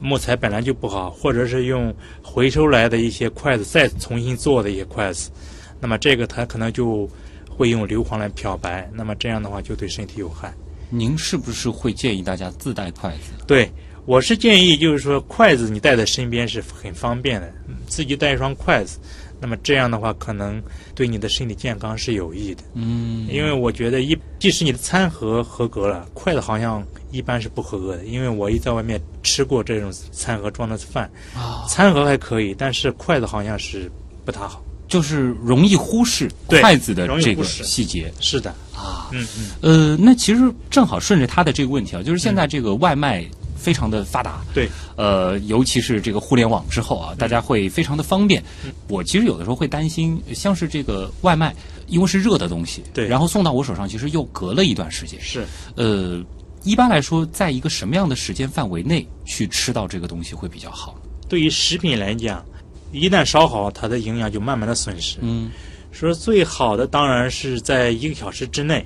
[0.01, 5.31] 木材本来就不好，或者是用回收来的一些筷子再重新做的一些筷子，
[5.79, 7.09] 那么这个它可能就
[7.49, 10.53] 会用硫磺来漂白，那么这样的话就对身体有害。
[10.89, 13.45] 您是不是会建议大家自带筷子？
[13.47, 13.71] 对，
[14.07, 18.99] 我是建议就是说筷子你带在身边是很方便的，嗯自己带一双筷子，
[19.39, 20.61] 那么这样的话可能
[20.95, 22.63] 对你的身体健康是有益的。
[22.75, 28.05] 嗯，因为我觉得一，即使你的餐盒合格了，筷子好像一般是不合格的。
[28.05, 33.91] 因为我一在外面吃过这种餐盒装的饭，啊，餐盒还可以，但是筷子好像是
[34.25, 34.63] 不太好。
[34.89, 39.09] 就是容易忽视筷子的这个细节是的，啊。
[39.13, 43.25] 嗯嗯，呃，那其实正好顺着他的这个问题啊，就是现在这个外卖
[43.61, 48.43] 非常的发达，对，呃，尤其是这个互联网之后啊，大家会非常的方便。
[48.65, 51.55] 嗯我其实有的时候会担心，像是这个外卖，
[51.87, 55.21] 因为是热的东西，对然后送到我手上，其实又隔了一段时间。
[55.21, 55.45] 是。
[55.77, 56.21] 呃，
[56.65, 60.97] 一般来说，在一个什么样的时间范围内去吃到这个东西会比较好？
[61.29, 62.45] 对于食品来讲，
[62.93, 65.19] 一旦烧好，它的营养就慢慢的损失。
[65.21, 65.51] 嗯
[65.93, 68.85] 说最好的当然是在一个小时之内，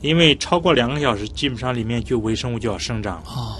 [0.00, 3.24] 因为超过两个小时，基本上里面就微生物就要生长了。
[3.26, 3.56] 哦，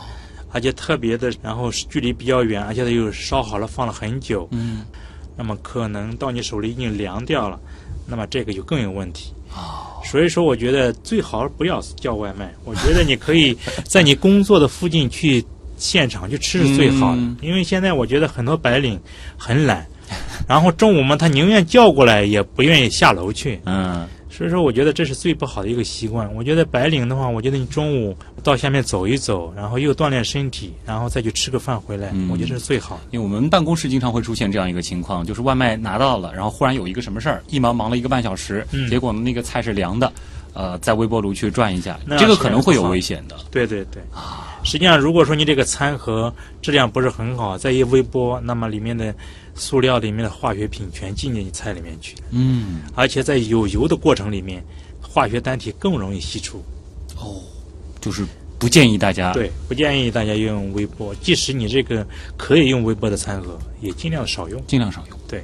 [0.55, 4.83] 而且特别的，然后距离比较远，而且它又烧好了放了很久，嗯
[5.37, 7.59] 那么可能到你手里已经凉掉了，
[8.07, 9.33] 那么这个就更有问题。
[9.53, 12.55] 哦，所以说，我觉得最好不要叫外卖。
[12.65, 15.45] 我觉得你可以在你工作的附近去
[15.77, 18.97] 现场去吃是最好的，嗯因为现在我觉得很多白领
[19.37, 19.85] 很懒，
[20.47, 23.61] 然后中午嘛，他宁愿叫过来，也不愿意下楼去。
[23.67, 26.29] 嗯所以说，我觉得这是最不好的一个习惯。
[26.35, 32.99] 我觉得白领的话，我觉得你中午到下面走一走，然后又锻炼身体，然后再去吃个饭回来，嗯我觉得这是最好。
[33.13, 40.13] 因为我们办公室经常会出现这样一个情况，就是外卖拿到了，然后忽然有一个什么事儿，一忙忙了一个半小时，嗯结果呢那个菜是凉的，
[40.55, 43.37] 呃，在微波炉去转一下，那这个可能会有危险的。
[43.51, 44.01] 对对对，
[44.63, 49.15] 实际上如果说你这个餐盒质量不是很好，再一微波，那么里面的
[49.55, 54.65] 塑料里面的化学品全进进菜里面去，嗯，而且在有油的过程里面，
[55.03, 56.63] 化学单体更容易析出。
[57.17, 57.43] 哦，
[58.01, 58.25] 就是
[58.59, 64.65] 不建议大家对，不建议大家用微波，即使你这个可以用微波的餐盒，也尽量少用。
[64.67, 65.19] 尽量少用。
[65.27, 65.43] 对。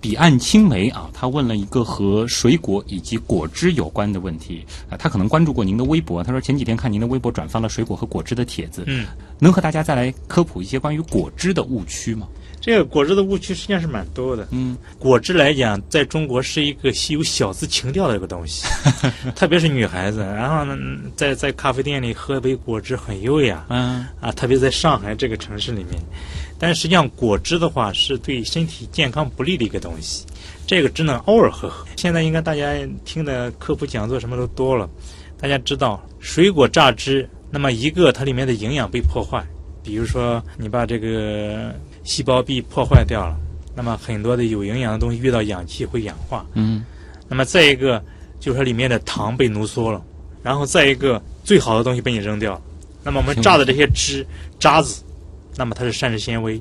[0.00, 6.22] 彼岸青梅啊，他问了一个和水果以及果汁有关的问题啊，他可能关注过您的微博。
[6.22, 9.06] 他说前几天看您的微博转发了水果和果汁的帖子，嗯，
[9.38, 12.28] 能和大家再来科普一些关于果汁的误区吗？
[12.58, 14.48] 这个果汁的误区实际上是蛮多的。
[14.50, 18.66] 嗯，果汁来讲，在中国是一个有小资情调的一个东西，
[19.36, 20.76] 特别是女孩子，然后呢，
[21.14, 23.64] 在在咖啡店里喝杯果汁很优雅。
[23.68, 26.02] 嗯啊，特别在上海这个城市里面，
[26.58, 30.24] 但实际上果汁的话是对身体健康不利的一个东西，
[30.66, 31.86] 这个只能偶尔喝喝。
[31.96, 34.88] 现在应该大家听的科普讲座什么都多了，
[35.38, 39.44] 大家知道水果榨汁，那么一个它里面的营养被破坏，
[39.82, 43.36] 比如说你把这个细胞壁破坏掉了，
[43.74, 46.84] 那么很多的有营养的东西遇到氧气会氧化，嗯
[47.28, 48.02] 那么再一个
[48.40, 50.02] 就是里面的糖被浓缩了，
[50.42, 52.62] 然后再一个最好的东西被你扔掉了。
[53.02, 54.26] 那么我们榨的这些汁
[54.58, 55.02] 渣子，
[55.56, 56.60] 那么它是膳食纤维，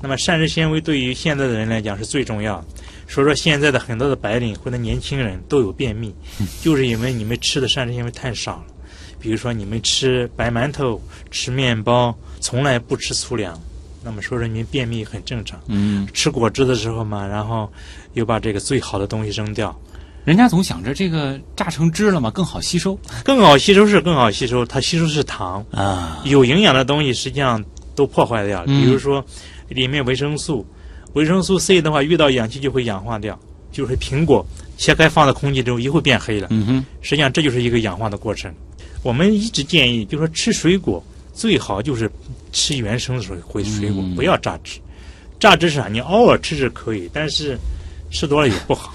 [0.00, 2.64] 那么膳食纤维对于现在的人来讲是最重要。
[3.08, 6.14] 所以说现在的很多的白领或者年轻人都有便秘，
[6.62, 8.64] 就是因为你们吃的膳食纤维太少了。
[9.20, 13.56] 比如说你们吃白馒头、吃面包，从来不吃粗粮，
[14.02, 15.60] 那么说说你们便秘很正常。
[15.68, 17.70] 嗯，吃果汁的时候嘛，然后
[18.14, 19.78] 又把这个最好的东西扔掉，
[20.24, 26.20] 人家总想着这个榨成汁了嘛，更好吸收更好吸收是更好吸收，它吸收是糖，啊。
[26.24, 27.62] 有营养的东西实际上
[27.94, 29.24] 都破坏掉比如说
[29.68, 30.64] 里面维生素，
[31.14, 33.38] 维生素 C 的话遇到氧气就会氧化掉，
[33.70, 34.44] 就是苹果
[34.76, 38.52] 切开放到空气中一会变黑了，嗯哼，实际上这就是一个氧化的过程。
[39.02, 42.10] 我们一直建议，就是说吃水果最好就是
[42.52, 44.78] 吃原生的水回水果，嗯不要榨汁。
[45.40, 45.88] 榨汁是啥？
[45.88, 47.58] 你偶尔吃是可以，但是
[48.10, 48.94] 吃多了也不好。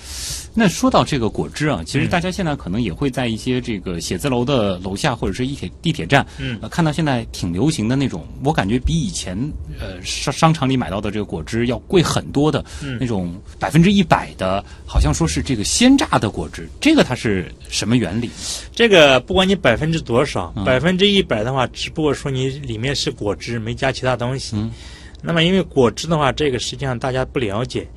[0.60, 9.38] 那说到这个果汁啊，其实嗯大家现在可能也会在一些这个写字楼的楼下或者是地铁地铁站，嗯呃，看到现在挺流行的那种，我感觉比以前
[9.80, 18.28] 呃商商场里买到的这个果汁要贵很多的、嗯那种百分之一百的，好像说是这个鲜榨的果汁，这个它是什么原理？
[18.74, 24.56] 这个不管你百分之多少嗯，百分之一百的话，只不过说你里面是果汁，没加其他东西。
[24.56, 24.72] 嗯
[25.20, 27.88] 那么因为果汁的话，这个实际上大家不了解，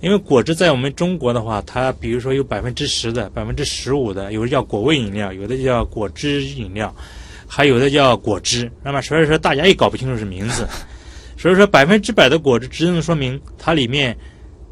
[0.00, 6.94] 因为果汁在我们中国的话，它比如说有百分之十的、百分之十五的，有的叫果味饮料，有的叫果汁饮料，
[7.46, 8.70] 还有的叫果汁。
[8.82, 10.68] 那么所以说大家也搞不清楚是名字，
[11.36, 14.16] 所以说百分之百的果汁只能说明它里面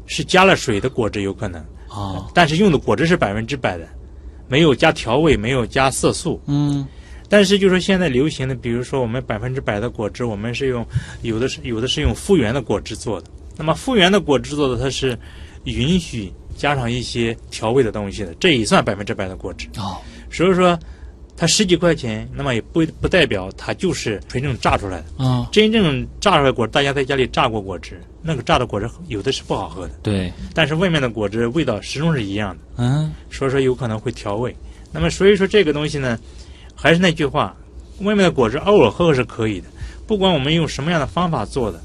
[0.05, 1.61] 是加了水的果汁有可能。
[1.89, 3.87] 哦，但是用的果汁是百分之百的，
[4.47, 6.41] 没有加调味，没有加色素。
[6.47, 6.87] 嗯
[7.29, 10.85] 但是就是说现在流行的，比如说我们百分之百的果汁，我们是用
[11.23, 13.27] 有的是有的是用复原的果汁做的。
[13.57, 15.17] 那么复原的果汁做的，它是
[15.63, 19.67] 允许加上一些调味的东西的，这也算百分之百的果汁。
[19.77, 19.97] 哦，
[20.31, 20.77] 所以说，
[21.35, 25.23] 它十几块钱，那么也不不代表它就是纯正榨出来的。
[25.23, 32.63] 啊，真正榨出来果汁，大家在家里榨过果汁，那个榨的果汁有的是不好喝的，对，但是外面的果汁味道始终是一样的。
[32.77, 34.55] 嗯所以说有可能会调味。
[34.91, 36.17] 那么所以说这个东西呢，
[36.73, 37.55] 还是那句话，
[38.01, 39.67] 外面的果汁偶尔喝喝是可以的，
[40.07, 41.79] 不管我们用什么样的方法做的，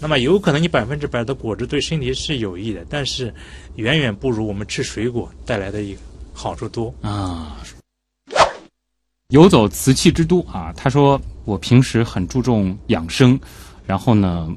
[0.00, 3.32] 那么有可能你百分之百的果汁对身体是有益的，但是
[3.76, 6.00] 远远不如我们吃水果带来的一个
[6.32, 6.92] 好处多。
[7.02, 7.58] 啊。
[9.28, 13.38] 游走瓷器之都啊，他说我平时很注重养生，
[13.86, 14.48] 然后呢，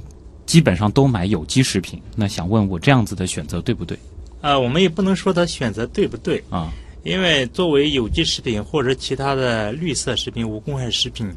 [0.47, 2.01] 基本上都买有机食品。
[2.15, 3.95] 那想问我这样子的选择对不对
[4.41, 6.73] 啊、我们也不能说他选择对不对，啊？
[7.03, 11.29] 因为作为有机食品或者其他的绿色食品、无公害食品，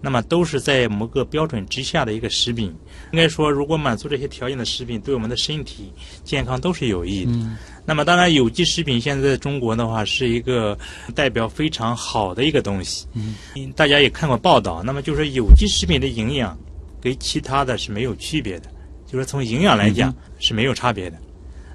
[0.00, 2.74] 那么都是在某个标准之下的一个食品。
[3.12, 5.92] 应该说，如果满足这些条件的食品，对我们的身体
[6.24, 7.32] 健康都是有益的。
[7.32, 7.56] 嗯
[7.88, 10.78] 那么，当然，有机食品现在在中国的话是一个
[11.14, 13.06] 代表非常好的一个东西。
[13.14, 13.34] 嗯，
[13.74, 16.54] 大家也看过报道，那么就是有机食品的营养
[17.00, 18.68] 跟其他的是没有区别的，
[19.10, 21.16] 就是从营养来讲是没有差别的。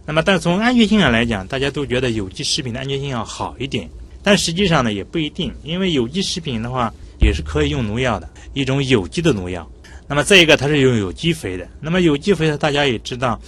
[0.05, 3.89] 那么，但是从安全性上来讲，大家都觉得有机食品的安全性要好一点，
[4.21, 6.93] 但实际上呢也不一定，因为有机食品的话
[7.23, 9.67] 也是可以用农药的，一种有机的农药。
[10.07, 11.67] 那么再一个，它是用有机肥的。
[11.79, 13.39] 那么有机肥呢，大家也知道，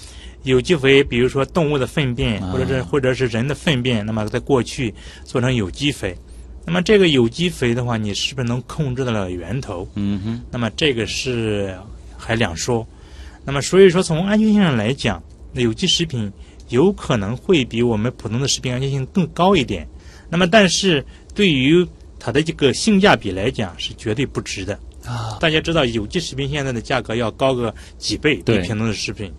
[0.44, 6.16] 有机肥，比如说动物的粪便，啊或者是或者是人的粪便，那么在过去做成有机肥。
[6.66, 9.88] 那么这个有机肥的话，你是不是能控制得了源头？
[9.96, 11.78] 嗯哼，那么这个是
[12.18, 12.88] 还两说。
[13.44, 15.22] 那么所以说，从安全性上来讲，
[15.54, 16.32] 那有机食品
[16.70, 19.88] 有可能会比我们普通的食品安全性更高一点。
[20.28, 21.06] 那么但是
[21.36, 21.86] 对于
[22.26, 24.74] 它的这个性价比来讲，是绝对不值的。
[25.06, 29.32] 啊，大家知道，有机食品现在的价格要高个几倍，对比普通的食品。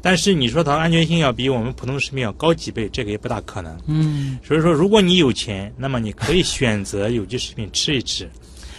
[0.00, 3.76] 但是你说它安全性要比我们普通食品要高几倍，这个也不大可能。
[3.88, 8.30] 嗯所以说，如果你有钱，那么你可以选择有机食品吃一吃。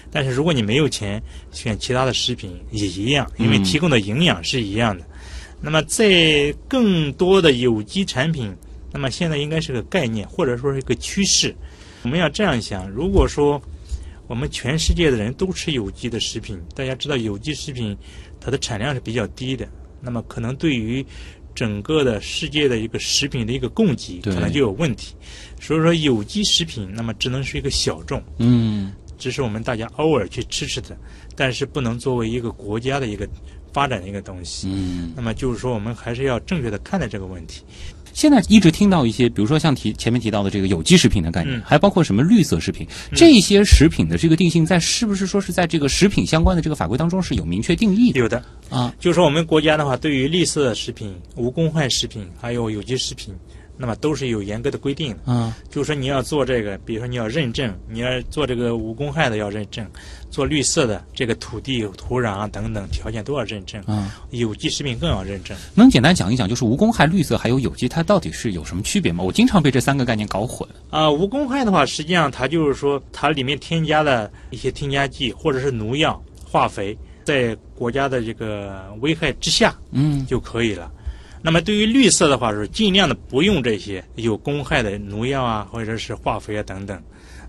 [0.09, 5.03] 但是如果你没有钱，选其他的食品也一样，因为嗯提供的营养是一样的。
[5.59, 8.55] 那么在更多的有机产品，
[8.93, 11.53] 那么现在应该是个概念，或者说是一个趋势。
[12.03, 13.61] 我们要这样想：如果说
[14.27, 17.97] 我们全世界的人都吃有机的食品，大家知道有机食品
[18.39, 19.67] 它的产量是比较低的，
[20.01, 21.05] 那么可能对于
[21.55, 25.15] 整个的世界的一个食品的一个供给可能就有问题。
[25.59, 30.95] 所以说，有机食品那么只能是一个小众，嗯只是我们大家偶尔去吃吃的，
[31.35, 33.27] 但是不能作为一个国家的一个
[33.73, 34.69] 发展的一个东西。
[34.71, 35.11] 嗯。
[35.13, 37.63] 那么就是说，我们还是要正确的看待这个问题。
[38.19, 41.63] 现在一直听到一些，比如说像提前面提到的这个有机食品的概念，嗯。
[41.65, 48.19] 还包括什么绿色食品，这些食品的这个定性在是不是说是在这个食品相关的这个法规当中是有明确定义的？
[48.19, 48.93] 有的，啊？
[48.99, 53.33] 就是说我们国家的话，对于绿色食品、无公害食品还有有机食品，
[53.81, 55.31] 那么都是有严格的规定的。
[55.31, 59.89] 啊就是说你要做这个，比如说你要认证，你要做这个无公害的要认证，
[60.29, 65.57] 做绿色的这个土地、土壤啊等等条件都要认证，啊，有机食品更要认证。
[65.73, 69.23] 能简单讲一讲，就是无公害、绿色还有有机，它到底是有什么区别吗？
[69.23, 70.67] 我经常被这三个概念搞混。
[70.89, 80.91] 啊、无公害的话，实际上它就是说它里面添加的一些添加剂或者是农药、化肥，在国家的这个危害之下嗯就可以了。
[81.41, 87.01] 那么对于绿色的话，是尽量的不用这些有公害的农药啊，或者是化肥啊等等。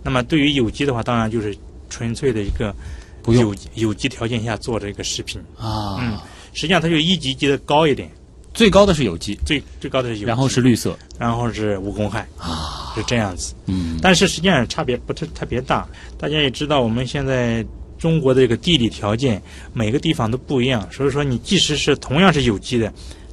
[0.03, 1.57] 那么对于有机的话，当然就是
[1.88, 2.74] 纯粹的一个
[3.22, 3.43] 不用。
[3.43, 5.41] 有有机条件下做的一个食品。
[5.59, 6.18] 啊，嗯
[6.53, 8.11] 实际上它就一级级的高一点，
[8.55, 10.97] 最高的是有机，最最高的是有机，然后是绿色。
[11.18, 13.55] 然后是无公害，啊，是这样子。
[13.66, 13.99] 嗯。
[14.01, 15.86] 但是实际上差别不是特别大。
[16.16, 17.64] 大家也知道，我们现在
[17.99, 19.41] 中国的这个地理条件，
[19.74, 22.91] 每个地方都不一样，所以说你即使是同样是有机的，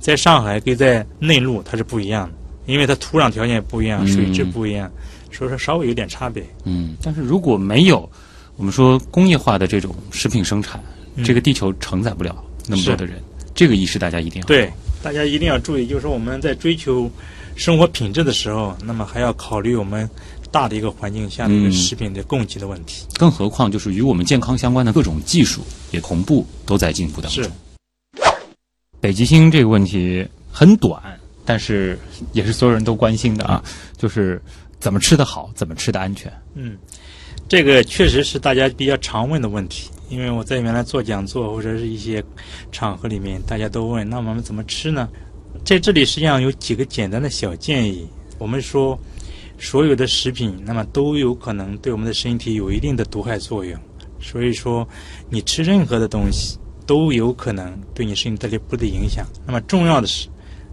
[0.07, 4.89] 在上海跟在内陆它是不一样的，因为它土壤条件不一样，嗯水质不一样，
[5.33, 6.41] 所以说稍微有点差别。
[6.63, 6.95] 嗯。
[7.03, 8.09] 但是如果没有
[8.55, 10.81] 我们说工业化的这种食品生产，
[11.15, 13.21] 嗯这个地球承载不了那么多的人，
[13.53, 14.71] 这个意识大家一定要对，
[15.03, 17.11] 大家一定要注意，就是说我们在追求
[17.57, 20.09] 生活品质的时候，那么还要考虑我们
[20.51, 23.05] 大的一个环境下的一个嗯食品的供给的问题。
[23.17, 25.59] 更何况就是与我们健康相关的各种技术
[25.91, 27.43] 也同步都在进步当中。
[27.43, 27.51] 是，
[28.99, 31.01] 北极星这个问题很短，
[31.45, 31.97] 但是
[32.33, 33.63] 也是所有人都关心的啊，
[33.97, 34.41] 就是
[34.79, 36.31] 怎么吃的好，怎么吃的安全。
[36.55, 36.77] 嗯，
[37.47, 42.23] 这个确实是大家比较常问的问题，因为我在原来做讲座或者是一些
[42.71, 45.07] 场合里面，大家都问，那我们怎么吃呢？
[45.63, 48.07] 在这里实际上有几个简单的小建议。
[48.39, 48.97] 我们说，
[49.57, 53.75] 所有的食品，那么都有可能对我们的身体有一定的毒害作用，
[54.19, 54.87] 所以说
[55.29, 59.27] 你吃任何的东西都有可能对你身体带来不利的影响。
[59.45, 60.27] 那么重要的是，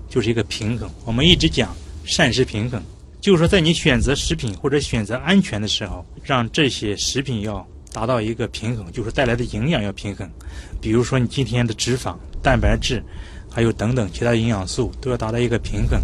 [0.09, 0.89] 就是一个平衡。
[1.05, 2.83] 我们一直讲膳食平衡。
[3.21, 10.31] 就是说，在你选择食品或者选择安全的时候，让这些食品要达到一个平衡，就是带来的营养要平衡。
[10.79, 13.03] 比如说，你今天的脂肪、蛋白质，
[13.51, 15.99] 还有等等其他营养素都要达到一个平衡。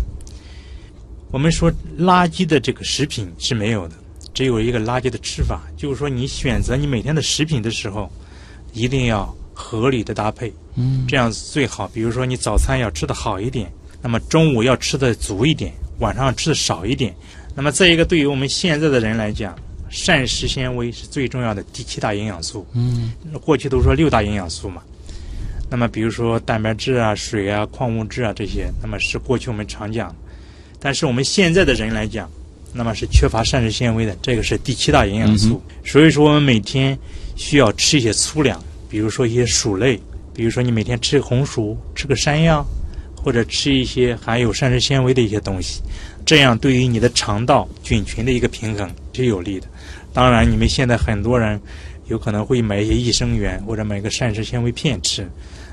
[1.30, 3.94] 我们说垃圾的这个食品是没有的，
[4.32, 5.60] 只有一个垃圾的吃法。
[5.76, 8.10] 就是说，你选择你每天的食品的时候，
[8.72, 11.86] 一定要合理的搭配，嗯这样最好。
[11.92, 17.14] 比如说，你早餐要吃的好一点，那么中午要吃的足一点，晚上吃的少一点。
[17.54, 19.54] 那么再一个，对于我们现在的人来讲，
[19.90, 22.66] 膳食纤维是最重要的第七大营养素。
[22.74, 24.82] 嗯过去都说六大营养素嘛。
[25.68, 30.14] 那么比如说蛋白质啊、水啊、矿物质啊这些，那么是过去我们常讲。
[30.80, 32.28] 但是我们现在的人来讲，
[32.72, 35.62] 那么是缺乏膳食纤维的，这个是第七大营养素。
[35.84, 36.98] 所以说我们每天
[37.36, 39.98] 需要吃一些粗粮，比如说一些薯类，
[40.34, 42.62] 比如说你每天吃红薯，吃个山药，
[43.16, 45.80] 或者吃一些含有膳食纤维的一些东西，
[46.26, 49.66] 这样对于你的肠道菌群的一个平衡是有利的。
[50.12, 51.60] 当然，你们现在很多人
[52.08, 55.24] 有可能会买一些益生元或者买个膳食纤维片吃，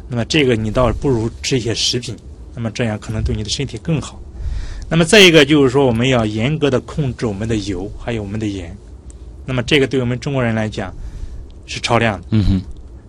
[0.08, 2.16] 那么这个你倒不如吃一些食品，
[2.54, 4.22] 那么这样可能对你的身体更好。
[4.90, 8.78] 那么再一个就是说，我们要严格的控制我们的油还有我们的盐，
[9.46, 10.94] 那么这个对我们中国人来讲
[11.66, 12.28] 是超量的。
[12.30, 12.62] 嗯哼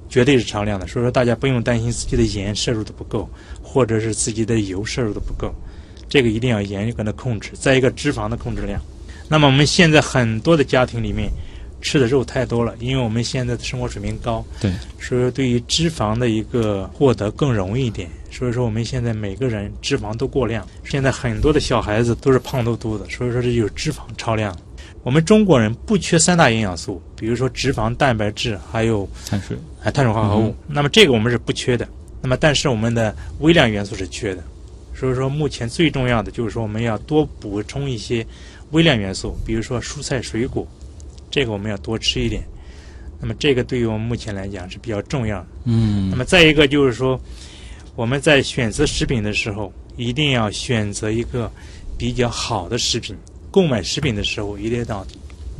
[0.09, 3.29] 绝对是超量的，所以说大家不用担心自己的盐摄入的不够，
[3.63, 5.55] 或者是自己的油摄入的不够，
[6.09, 7.51] 这个一定要严格的控制。
[7.55, 8.81] 再一个脂肪的控制量，
[9.29, 11.31] 那么我们现在很多的家庭里面
[11.81, 18.09] 吃的肉太多了，因为我们现在的生活水平高，对，所以说对于脂肪的一个获得更容易一点。
[18.31, 24.57] 所以说我们现在每个人脂肪都过量，现在很多的小孩子都是胖嘟嘟的，所以说这就是脂肪超量。
[25.03, 30.55] 我们中国人不缺三大营养素，比如说脂肪、蛋白质，还有碳水啊，碳水化合物。
[30.67, 31.89] 那么这个我们是不缺的。
[32.21, 34.43] 那么但是我们的微量元素是缺的，
[34.95, 38.27] 所以说目前最重要的就是说我们要多补充一些
[38.73, 40.67] 微量元素，比如说蔬菜水果，
[41.31, 42.43] 这个我们要多吃一点。
[43.21, 45.47] 那么这个对于我们目前来讲是比较重要的。
[45.65, 47.21] 嗯那么再一个就是说，
[47.95, 51.51] 我们在选择食品的时候，一定要选择一个
[51.97, 53.17] 比较好的食品。
[53.51, 55.07] 购买食品的时候，一定要到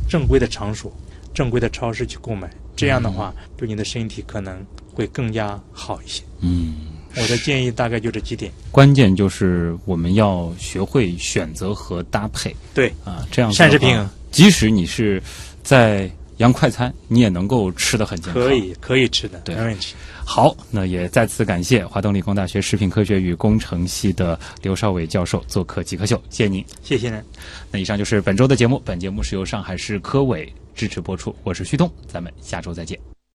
[0.07, 0.91] 正规的场所、
[1.33, 2.49] 正规的超市去购买。
[2.79, 6.23] 这样的话，对你的身体可能会更加好一些。
[6.39, 6.75] 嗯。
[7.15, 8.51] 我的建议大概就这几点。
[8.69, 15.21] 关键就是我们要学会选择和搭配对，啊，这样子膳食平衡，即使你是
[15.63, 16.07] 在
[16.37, 18.43] 洋快餐，你也能够吃得很健康。
[18.43, 19.95] 可以可以吃的，对没问题。
[20.23, 26.63] 好，那也再次感谢华东理工大学食品科学与工程系的刘少伟教授做客极客秀，谢谢您。
[26.83, 27.19] 谢谢您。
[27.71, 32.97] 那以上就是本周的节目，本节目是由上海市科委支持播出，我是旭东，咱们下周再见。